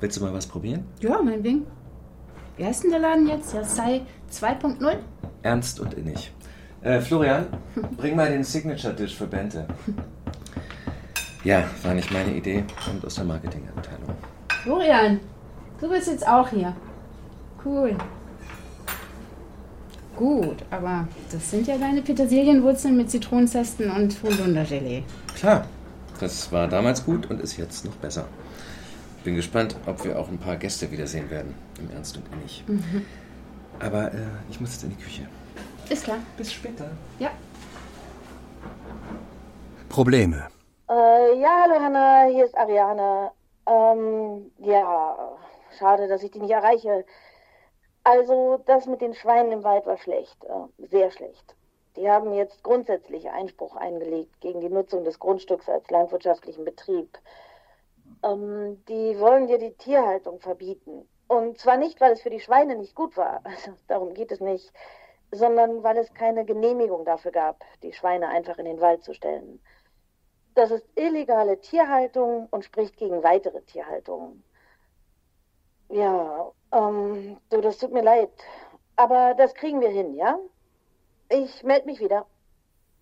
Willst 0.00 0.16
du 0.16 0.22
mal 0.22 0.32
was 0.32 0.46
probieren? 0.46 0.84
Ja, 1.00 1.20
meinetwegen. 1.22 1.66
Wie 2.56 2.64
heißt 2.64 2.84
denn 2.84 2.90
der 2.90 3.00
Laden 3.00 3.28
jetzt? 3.28 3.52
Yassai 3.54 4.02
2.0? 4.32 4.96
Ernst 5.42 5.80
und 5.80 5.94
innig. 5.94 6.32
Äh, 6.82 7.00
Florian, 7.00 7.46
bring 7.96 8.16
mal 8.16 8.30
den 8.30 8.42
Signature-Dish 8.42 9.14
für 9.16 9.26
Bente. 9.26 9.66
Ja, 11.44 11.64
war 11.82 11.94
nicht 11.94 12.10
meine 12.10 12.34
Idee, 12.34 12.64
kommt 12.84 13.04
aus 13.04 13.14
der 13.14 13.24
Marketingabteilung. 13.24 14.10
Florian, 14.62 15.20
du 15.80 15.88
bist 15.88 16.08
jetzt 16.08 16.26
auch 16.26 16.48
hier. 16.48 16.74
Cool. 17.64 17.96
Gut, 20.16 20.56
aber 20.70 21.08
das 21.32 21.50
sind 21.50 21.66
ja 21.66 21.78
deine 21.78 22.02
Petersilienwurzeln 22.02 22.96
mit 22.96 23.10
Zitronenzesten 23.10 23.90
und 23.90 24.22
Holundergelee. 24.22 25.02
Klar, 25.34 25.66
das 26.20 26.52
war 26.52 26.68
damals 26.68 27.04
gut 27.04 27.30
und 27.30 27.40
ist 27.40 27.56
jetzt 27.56 27.86
noch 27.86 27.94
besser. 27.96 28.26
Bin 29.24 29.36
gespannt, 29.36 29.76
ob 29.86 30.02
wir 30.04 30.18
auch 30.18 30.28
ein 30.28 30.38
paar 30.38 30.56
Gäste 30.56 30.90
wiedersehen 30.90 31.30
werden, 31.30 31.54
im 31.78 31.90
Ernst 31.90 32.16
und 32.16 32.24
innig. 32.32 32.64
Mhm. 32.66 33.04
Aber 33.78 34.12
äh, 34.12 34.16
ich 34.48 34.60
muss 34.60 34.72
jetzt 34.72 34.84
in 34.84 34.90
die 34.90 35.02
Küche. 35.02 35.26
Ist 35.90 36.04
klar. 36.04 36.18
Bis 36.36 36.52
später. 36.52 36.90
Ja. 37.18 37.30
Probleme. 39.88 40.48
Äh, 40.88 41.40
ja, 41.40 41.64
hallo 41.64 41.80
Hanna, 41.80 42.24
hier 42.32 42.46
ist 42.46 42.56
Ariane. 42.56 43.32
Ähm, 43.66 44.50
ja, 44.58 45.36
schade, 45.78 46.08
dass 46.08 46.22
ich 46.22 46.30
die 46.30 46.40
nicht 46.40 46.52
erreiche. 46.52 47.04
Also, 48.04 48.62
das 48.66 48.86
mit 48.86 49.00
den 49.00 49.14
Schweinen 49.14 49.52
im 49.52 49.64
Wald 49.64 49.84
war 49.84 49.98
schlecht, 49.98 50.42
äh, 50.44 50.86
sehr 50.86 51.10
schlecht. 51.10 51.54
Die 51.96 52.08
haben 52.08 52.32
jetzt 52.32 52.62
grundsätzlich 52.62 53.28
Einspruch 53.30 53.76
eingelegt 53.76 54.40
gegen 54.40 54.60
die 54.60 54.70
Nutzung 54.70 55.04
des 55.04 55.18
Grundstücks 55.18 55.68
als 55.68 55.90
landwirtschaftlichen 55.90 56.64
Betrieb. 56.64 57.18
Ähm, 58.22 58.82
die 58.88 59.18
wollen 59.18 59.46
dir 59.46 59.58
die 59.58 59.74
Tierhaltung 59.74 60.40
verbieten. 60.40 61.08
Und 61.28 61.58
zwar 61.58 61.76
nicht, 61.76 62.00
weil 62.00 62.12
es 62.12 62.22
für 62.22 62.30
die 62.30 62.40
Schweine 62.40 62.76
nicht 62.76 62.94
gut 62.94 63.16
war, 63.16 63.40
also 63.44 63.72
darum 63.86 64.14
geht 64.14 64.32
es 64.32 64.40
nicht, 64.40 64.72
sondern 65.30 65.82
weil 65.82 65.96
es 65.98 66.12
keine 66.14 66.44
Genehmigung 66.44 67.04
dafür 67.04 67.30
gab, 67.30 67.64
die 67.82 67.92
Schweine 67.92 68.28
einfach 68.28 68.58
in 68.58 68.64
den 68.64 68.80
Wald 68.80 69.04
zu 69.04 69.14
stellen. 69.14 69.60
Das 70.54 70.70
ist 70.70 70.86
illegale 70.96 71.60
Tierhaltung 71.60 72.48
und 72.50 72.64
spricht 72.64 72.96
gegen 72.96 73.22
weitere 73.22 73.62
Tierhaltung. 73.62 74.42
Ja, 75.88 76.50
ähm, 76.72 77.38
du, 77.50 77.60
das 77.60 77.78
tut 77.78 77.92
mir 77.92 78.02
leid. 78.02 78.30
Aber 78.96 79.34
das 79.34 79.54
kriegen 79.54 79.80
wir 79.80 79.88
hin, 79.88 80.14
ja? 80.14 80.38
Ich 81.28 81.62
melde 81.62 81.86
mich 81.86 82.00
wieder. 82.00 82.26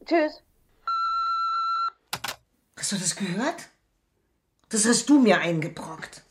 Tschüss. 0.05 0.42
Hast 2.79 2.92
du 2.92 2.97
das 2.97 3.16
gehört? 3.16 3.68
Das 4.71 4.87
hast 4.87 5.09
du 5.09 5.19
mir 5.19 5.41
eingebrockt. 5.41 6.23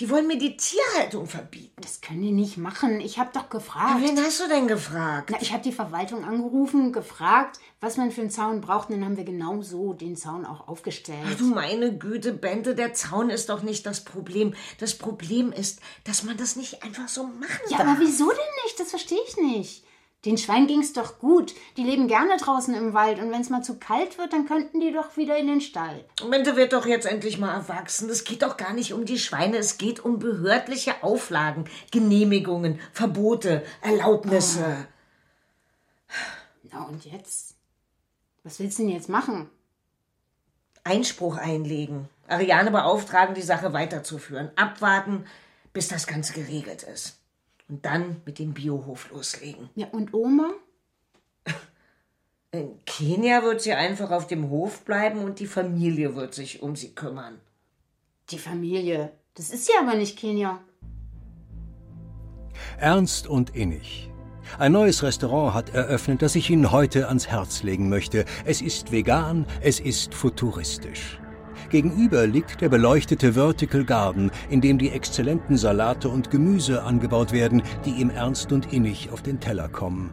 Die 0.00 0.10
wollen 0.10 0.26
mir 0.26 0.38
die 0.38 0.56
Tierhaltung 0.56 1.26
verbieten. 1.28 1.80
Das 1.80 2.00
können 2.00 2.20
die 2.22 2.32
nicht 2.32 2.56
machen. 2.56 3.00
Ich 3.00 3.18
habe 3.20 3.30
doch 3.32 3.48
gefragt. 3.48 4.00
Wen 4.02 4.18
hast 4.20 4.40
du 4.40 4.48
denn 4.48 4.66
gefragt? 4.66 5.28
Na, 5.30 5.38
ich 5.40 5.52
habe 5.52 5.62
die 5.62 5.70
Verwaltung 5.70 6.24
angerufen, 6.24 6.92
gefragt, 6.92 7.60
was 7.80 7.96
man 7.96 8.10
für 8.10 8.22
einen 8.22 8.30
Zaun 8.30 8.60
braucht. 8.60 8.88
Und 8.88 8.96
dann 8.96 9.04
haben 9.04 9.16
wir 9.16 9.22
genau 9.24 9.62
so 9.62 9.92
den 9.92 10.16
Zaun 10.16 10.46
auch 10.46 10.66
aufgestellt. 10.66 11.20
Ach 11.30 11.36
du 11.38 11.44
meine 11.46 11.96
Güte, 11.96 12.32
Bente, 12.32 12.74
der 12.74 12.92
Zaun 12.94 13.30
ist 13.30 13.50
doch 13.50 13.62
nicht 13.62 13.86
das 13.86 14.02
Problem. 14.02 14.54
Das 14.80 14.98
Problem 14.98 15.52
ist, 15.52 15.78
dass 16.02 16.24
man 16.24 16.36
das 16.36 16.56
nicht 16.56 16.82
einfach 16.82 17.06
so 17.06 17.22
machen 17.28 17.60
Ja, 17.70 17.78
darf. 17.78 17.86
aber 17.86 18.00
wieso 18.00 18.28
denn 18.28 18.64
nicht? 18.64 18.80
Das 18.80 18.90
verstehe 18.90 19.20
ich 19.28 19.36
nicht. 19.36 19.84
Den 20.24 20.38
Schweinen 20.38 20.66
ging's 20.66 20.92
doch 20.92 21.18
gut. 21.18 21.54
Die 21.76 21.84
leben 21.84 22.08
gerne 22.08 22.36
draußen 22.38 22.74
im 22.74 22.94
Wald. 22.94 23.18
Und 23.18 23.30
wenn 23.30 23.42
es 23.42 23.50
mal 23.50 23.62
zu 23.62 23.78
kalt 23.78 24.16
wird, 24.16 24.32
dann 24.32 24.46
könnten 24.46 24.80
die 24.80 24.92
doch 24.92 25.16
wieder 25.16 25.36
in 25.36 25.46
den 25.46 25.60
Stall. 25.60 26.04
Bente 26.30 26.56
wird 26.56 26.72
doch 26.72 26.86
jetzt 26.86 27.06
endlich 27.06 27.38
mal 27.38 27.52
erwachsen. 27.52 28.08
Es 28.08 28.24
geht 28.24 28.42
doch 28.42 28.56
gar 28.56 28.72
nicht 28.72 28.94
um 28.94 29.04
die 29.04 29.18
Schweine. 29.18 29.58
Es 29.58 29.76
geht 29.76 30.04
um 30.04 30.18
behördliche 30.18 31.02
Auflagen, 31.02 31.66
Genehmigungen, 31.90 32.80
Verbote, 32.92 33.64
Erlaubnisse. 33.82 34.86
Na 36.72 36.84
und 36.84 37.04
jetzt? 37.04 37.54
Was 38.42 38.58
willst 38.58 38.78
du 38.78 38.84
denn 38.84 38.92
jetzt 38.92 39.08
machen? 39.08 39.50
Einspruch 40.84 41.36
einlegen. 41.36 42.08
Ariane 42.28 42.70
beauftragen, 42.70 43.34
die 43.34 43.42
Sache 43.42 43.72
weiterzuführen. 43.72 44.50
Abwarten, 44.56 45.26
bis 45.72 45.88
das 45.88 46.06
Ganze 46.06 46.32
geregelt 46.32 46.82
ist. 46.82 47.18
Und 47.68 47.84
dann 47.84 48.20
mit 48.26 48.38
dem 48.38 48.52
Biohof 48.52 49.10
loslegen. 49.10 49.70
Ja, 49.74 49.88
und 49.88 50.12
Oma? 50.12 50.50
In 52.50 52.84
Kenia 52.84 53.42
wird 53.42 53.62
sie 53.62 53.72
einfach 53.72 54.12
auf 54.12 54.28
dem 54.28 54.48
Hof 54.48 54.84
bleiben 54.84 55.18
und 55.20 55.40
die 55.40 55.46
Familie 55.46 56.14
wird 56.14 56.34
sich 56.34 56.62
um 56.62 56.76
sie 56.76 56.94
kümmern. 56.94 57.40
Die 58.30 58.38
Familie. 58.38 59.10
Das 59.34 59.50
ist 59.50 59.68
ja 59.68 59.80
aber 59.80 59.96
nicht 59.96 60.16
Kenia. 60.16 60.60
Ernst 62.78 63.26
und 63.26 63.56
innig. 63.56 64.08
Ein 64.58 64.72
neues 64.72 65.02
Restaurant 65.02 65.54
hat 65.54 65.74
eröffnet, 65.74 66.22
das 66.22 66.36
ich 66.36 66.50
Ihnen 66.50 66.70
heute 66.70 67.08
ans 67.08 67.26
Herz 67.26 67.64
legen 67.64 67.88
möchte. 67.88 68.24
Es 68.44 68.62
ist 68.62 68.92
vegan, 68.92 69.46
es 69.60 69.80
ist 69.80 70.14
futuristisch. 70.14 71.18
Gegenüber 71.74 72.24
liegt 72.28 72.60
der 72.60 72.68
beleuchtete 72.68 73.32
Vertical 73.32 73.84
Garden, 73.84 74.30
in 74.48 74.60
dem 74.60 74.78
die 74.78 74.90
exzellenten 74.90 75.56
Salate 75.56 76.08
und 76.08 76.30
Gemüse 76.30 76.84
angebaut 76.84 77.32
werden, 77.32 77.62
die 77.84 78.00
ihm 78.00 78.10
ernst 78.10 78.52
und 78.52 78.72
innig 78.72 79.10
auf 79.10 79.22
den 79.22 79.40
Teller 79.40 79.68
kommen. 79.68 80.12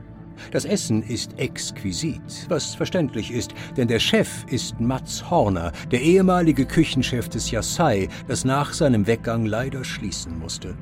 Das 0.49 0.65
Essen 0.65 1.03
ist 1.03 1.37
exquisit, 1.37 2.47
was 2.49 2.73
verständlich 2.73 3.29
ist, 3.31 3.53
denn 3.77 3.87
der 3.87 3.99
Chef 3.99 4.43
ist 4.47 4.79
Mats 4.79 5.29
Horner, 5.29 5.71
der 5.91 6.01
ehemalige 6.01 6.65
Küchenchef 6.65 7.29
des 7.29 7.51
Yassai, 7.51 8.09
das 8.27 8.43
nach 8.43 8.73
seinem 8.73 9.05
Weggang 9.05 9.45
leider 9.45 9.83
schließen 9.83 10.39
musste. 10.39 10.75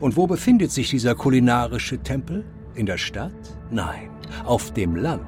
Und 0.00 0.16
wo 0.16 0.26
befindet 0.26 0.72
sich 0.72 0.90
dieser 0.90 1.14
kulinarische 1.14 1.98
Tempel? 1.98 2.44
In 2.74 2.86
der 2.86 2.98
Stadt? 2.98 3.30
Nein, 3.70 4.10
auf 4.44 4.72
dem 4.72 4.96
Land. 4.96 5.22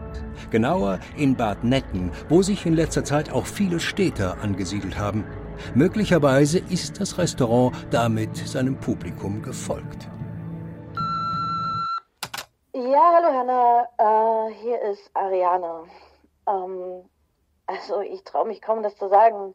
Genauer 0.50 1.00
in 1.16 1.36
Bad 1.36 1.64
Netten, 1.64 2.10
wo 2.28 2.42
sich 2.42 2.66
in 2.66 2.74
letzter 2.74 3.04
Zeit 3.04 3.32
auch 3.32 3.46
viele 3.46 3.80
Städter 3.80 4.38
angesiedelt 4.42 4.98
haben. 4.98 5.24
Möglicherweise 5.74 6.58
ist 6.58 7.00
das 7.00 7.18
Restaurant 7.18 7.74
damit 7.90 8.36
seinem 8.36 8.78
Publikum 8.78 9.42
gefolgt. 9.42 10.08
Ja, 12.72 13.12
hallo 13.16 13.28
Hanna, 13.32 13.88
äh, 13.98 14.54
hier 14.54 14.80
ist 14.82 15.10
Ariane. 15.14 15.84
Ähm, 16.46 17.08
also 17.66 18.00
ich 18.00 18.22
traue 18.24 18.46
mich 18.46 18.62
kaum, 18.62 18.82
das 18.82 18.96
zu 18.96 19.08
sagen, 19.08 19.54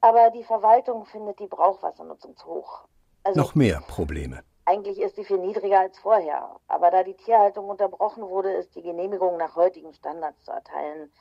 aber 0.00 0.30
die 0.30 0.42
Verwaltung 0.42 1.04
findet 1.04 1.38
die 1.38 1.46
Brauchwassernutzung 1.46 2.36
zu 2.36 2.46
hoch. 2.46 2.84
Also 3.22 3.40
Noch 3.40 3.54
mehr 3.54 3.80
Probleme. 3.86 4.42
Eigentlich 4.72 4.98
ist 4.98 5.16
sie 5.16 5.24
viel 5.24 5.38
niedriger 5.38 5.80
als 5.80 5.98
vorher, 5.98 6.58
aber 6.66 6.90
da 6.90 7.02
die 7.02 7.14
Tierhaltung 7.14 7.68
unterbrochen 7.68 8.22
wurde, 8.22 8.52
ist 8.52 8.74
die 8.74 8.80
Genehmigung 8.82 9.36
nach 9.36 9.54
heutigen 9.54 9.92
Standards 9.92 10.42
zu 10.44 10.50
erteilen 10.50 11.12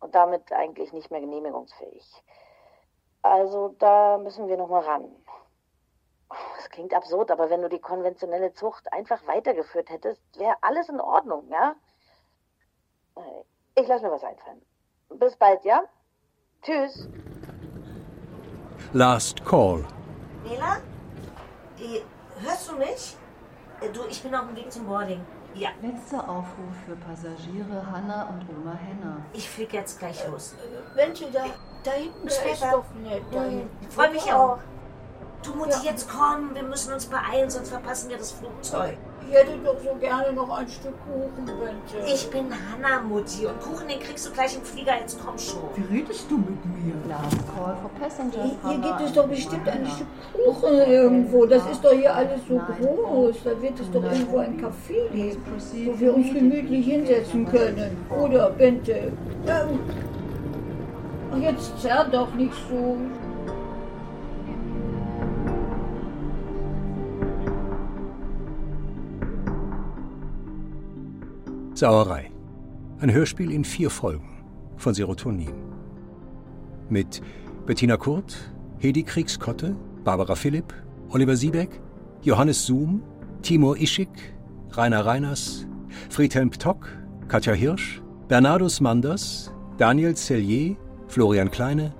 und 0.00 0.14
damit 0.14 0.50
eigentlich 0.50 0.94
nicht 0.94 1.10
mehr 1.10 1.20
genehmigungsfähig. 1.20 2.22
Also 3.20 3.74
da 3.78 4.16
müssen 4.16 4.48
wir 4.48 4.56
noch 4.56 4.68
mal 4.68 4.80
ran. 4.80 5.14
Das 6.56 6.70
klingt 6.70 6.94
absurd, 6.94 7.30
aber 7.30 7.50
wenn 7.50 7.60
du 7.60 7.68
die 7.68 7.80
konventionelle 7.80 8.54
Zucht 8.54 8.90
einfach 8.92 9.26
weitergeführt 9.26 9.90
hättest, 9.90 10.22
wäre 10.38 10.56
alles 10.62 10.88
in 10.88 11.00
Ordnung, 11.00 11.48
ja? 11.50 11.74
Ich 13.74 13.86
lasse 13.86 14.04
mir 14.04 14.10
was 14.10 14.24
einfallen. 14.24 14.62
Bis 15.10 15.36
bald, 15.36 15.62
ja? 15.64 15.84
Tschüss. 16.62 17.08
Last 18.94 19.44
Call. 19.44 19.84
Nela? 20.44 20.78
Eh, 21.78 22.00
Hörst 22.42 22.68
du 22.70 22.76
mich? 22.76 23.16
Äh, 23.80 23.88
Du, 23.92 24.00
ich 24.08 24.22
bin 24.22 24.34
auf 24.34 24.46
dem 24.46 24.56
Weg 24.56 24.70
zum 24.72 24.86
Boarding. 24.86 25.20
Ja, 25.54 25.70
Letzter 25.80 26.28
Aufruf 26.28 26.74
für 26.84 26.96
Passagiere 26.96 27.82
Hanna 27.90 28.24
und 28.28 28.42
Oma 28.50 28.74
Henna. 28.74 29.16
ich 29.32 29.48
fliege 29.48 29.78
jetzt 29.78 29.98
gleich 29.98 30.26
los. 30.28 30.54
Wenn 30.94 31.14
Sie 31.14 31.26
da, 31.32 31.44
da 31.82 31.92
hinten, 31.92 32.26
da 32.26 32.50
ist 32.52 32.62
doch 32.62 32.84
nett. 33.02 33.22
Da 33.32 33.40
Mhm. 33.40 33.50
hinten. 33.50 33.86
Ich 33.88 33.94
freue 33.94 34.10
mich 34.10 34.32
auch. 34.32 34.58
Du 35.46 35.54
Mutti, 35.54 35.84
jetzt 35.84 36.08
komm, 36.08 36.54
wir 36.54 36.64
müssen 36.64 36.92
uns 36.92 37.06
beeilen, 37.06 37.48
sonst 37.48 37.68
verpassen 37.68 38.10
wir 38.10 38.16
das 38.18 38.32
Flugzeug. 38.32 38.96
Ich 39.28 39.34
hätte 39.34 39.52
doch 39.64 39.76
so 39.78 39.94
gerne 39.98 40.32
noch 40.32 40.50
ein 40.58 40.68
Stück 40.68 40.94
Kuchen, 41.04 41.44
Bente. 41.44 42.06
Ich 42.06 42.28
bin 42.30 42.46
Hanna, 42.50 43.00
Mutti, 43.02 43.46
und 43.46 43.60
Kuchen, 43.60 43.86
den 43.86 44.00
kriegst 44.00 44.26
du 44.26 44.32
gleich 44.32 44.56
im 44.56 44.62
Flieger, 44.62 44.98
jetzt 45.00 45.18
komm 45.24 45.38
schon. 45.38 45.62
Wie 45.76 45.98
redest 45.98 46.28
du 46.28 46.38
mit 46.38 46.64
mir? 46.64 46.94
Last 47.08 47.36
call 47.54 47.76
for 47.80 47.90
passengers. 48.00 48.50
Hier 48.68 48.78
gibt 48.78 49.00
es 49.00 49.12
doch 49.12 49.28
bestimmt 49.28 49.68
ein. 49.68 49.86
Stück 49.86 50.06
Kuchen 50.32 50.74
irgendwo. 50.74 51.46
Das 51.46 51.64
ist 51.70 51.84
doch 51.84 51.92
hier 51.92 52.14
alles 52.14 52.40
so 52.48 52.58
groß. 52.58 53.36
Da 53.44 53.62
wird 53.62 53.78
es 53.78 53.90
doch 53.90 54.02
irgendwo 54.02 54.38
ein 54.38 54.60
Café 54.60 55.08
geben, 55.12 55.42
wo 55.86 56.00
wir 56.00 56.14
uns 56.14 56.32
gemütlich 56.32 56.86
hinsetzen 56.86 57.46
können. 57.46 57.96
Oder, 58.10 58.50
Bente? 58.50 59.12
Ähm, 59.46 59.80
ach, 61.32 61.38
jetzt 61.38 61.80
zerr 61.80 62.04
doch 62.10 62.32
nicht 62.34 62.54
so. 62.68 62.96
Sauerei. 71.76 72.30
Ein 73.00 73.12
Hörspiel 73.12 73.50
in 73.50 73.62
vier 73.62 73.90
Folgen 73.90 74.42
von 74.78 74.94
Serotonin. 74.94 75.52
Mit 76.88 77.20
Bettina 77.66 77.98
Kurt, 77.98 78.34
Hedi 78.78 79.02
Kriegskotte, 79.02 79.76
Barbara 80.02 80.36
Philipp, 80.36 80.72
Oliver 81.10 81.36
Siebeck, 81.36 81.82
Johannes 82.22 82.64
Zoom, 82.64 83.02
Timur 83.42 83.76
Ischik, 83.76 84.08
Rainer 84.70 85.04
Reiners, 85.04 85.66
Friedhelm 86.08 86.48
Ptock, 86.48 86.88
Katja 87.28 87.52
Hirsch, 87.52 88.00
Bernardus 88.26 88.80
Manders, 88.80 89.52
Daniel 89.76 90.16
Cellier, 90.16 90.76
Florian 91.08 91.50
Kleine, 91.50 91.92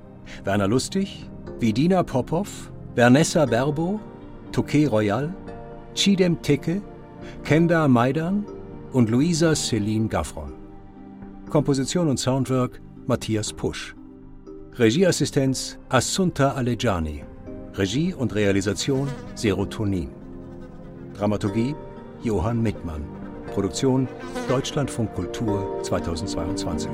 Werner 0.45 0.69
Lustig, 0.69 1.29
Vidina 1.61 2.03
Popov, 2.03 2.73
Vernessa 2.95 3.45
Berbo, 3.45 4.01
Touquet 4.53 4.87
Royal, 4.87 5.35
Chidem 5.95 6.41
Teke, 6.41 6.81
Kenda 7.45 7.87
Maidan 7.89 8.47
und 8.97 9.11
Luisa 9.11 9.55
Celine 9.55 10.09
Gaffron. 10.09 10.55
Komposition 11.51 12.09
und 12.09 12.19
Soundwork 12.19 12.81
Matthias 13.07 13.53
Pusch. 13.53 13.95
Regieassistenz 14.73 15.79
Assunta 15.91 16.53
Alejani. 16.53 17.23
Regie 17.75 18.15
und 18.15 18.35
Realisation 18.35 19.07
Serotonin. 19.35 20.09
Dramaturgie 21.13 21.75
Johann 22.23 22.63
Mittmann. 22.63 23.05
Produktion 23.53 24.09
Deutschlandfunk 24.49 25.15
Kultur 25.15 25.79
2022. 25.83 26.89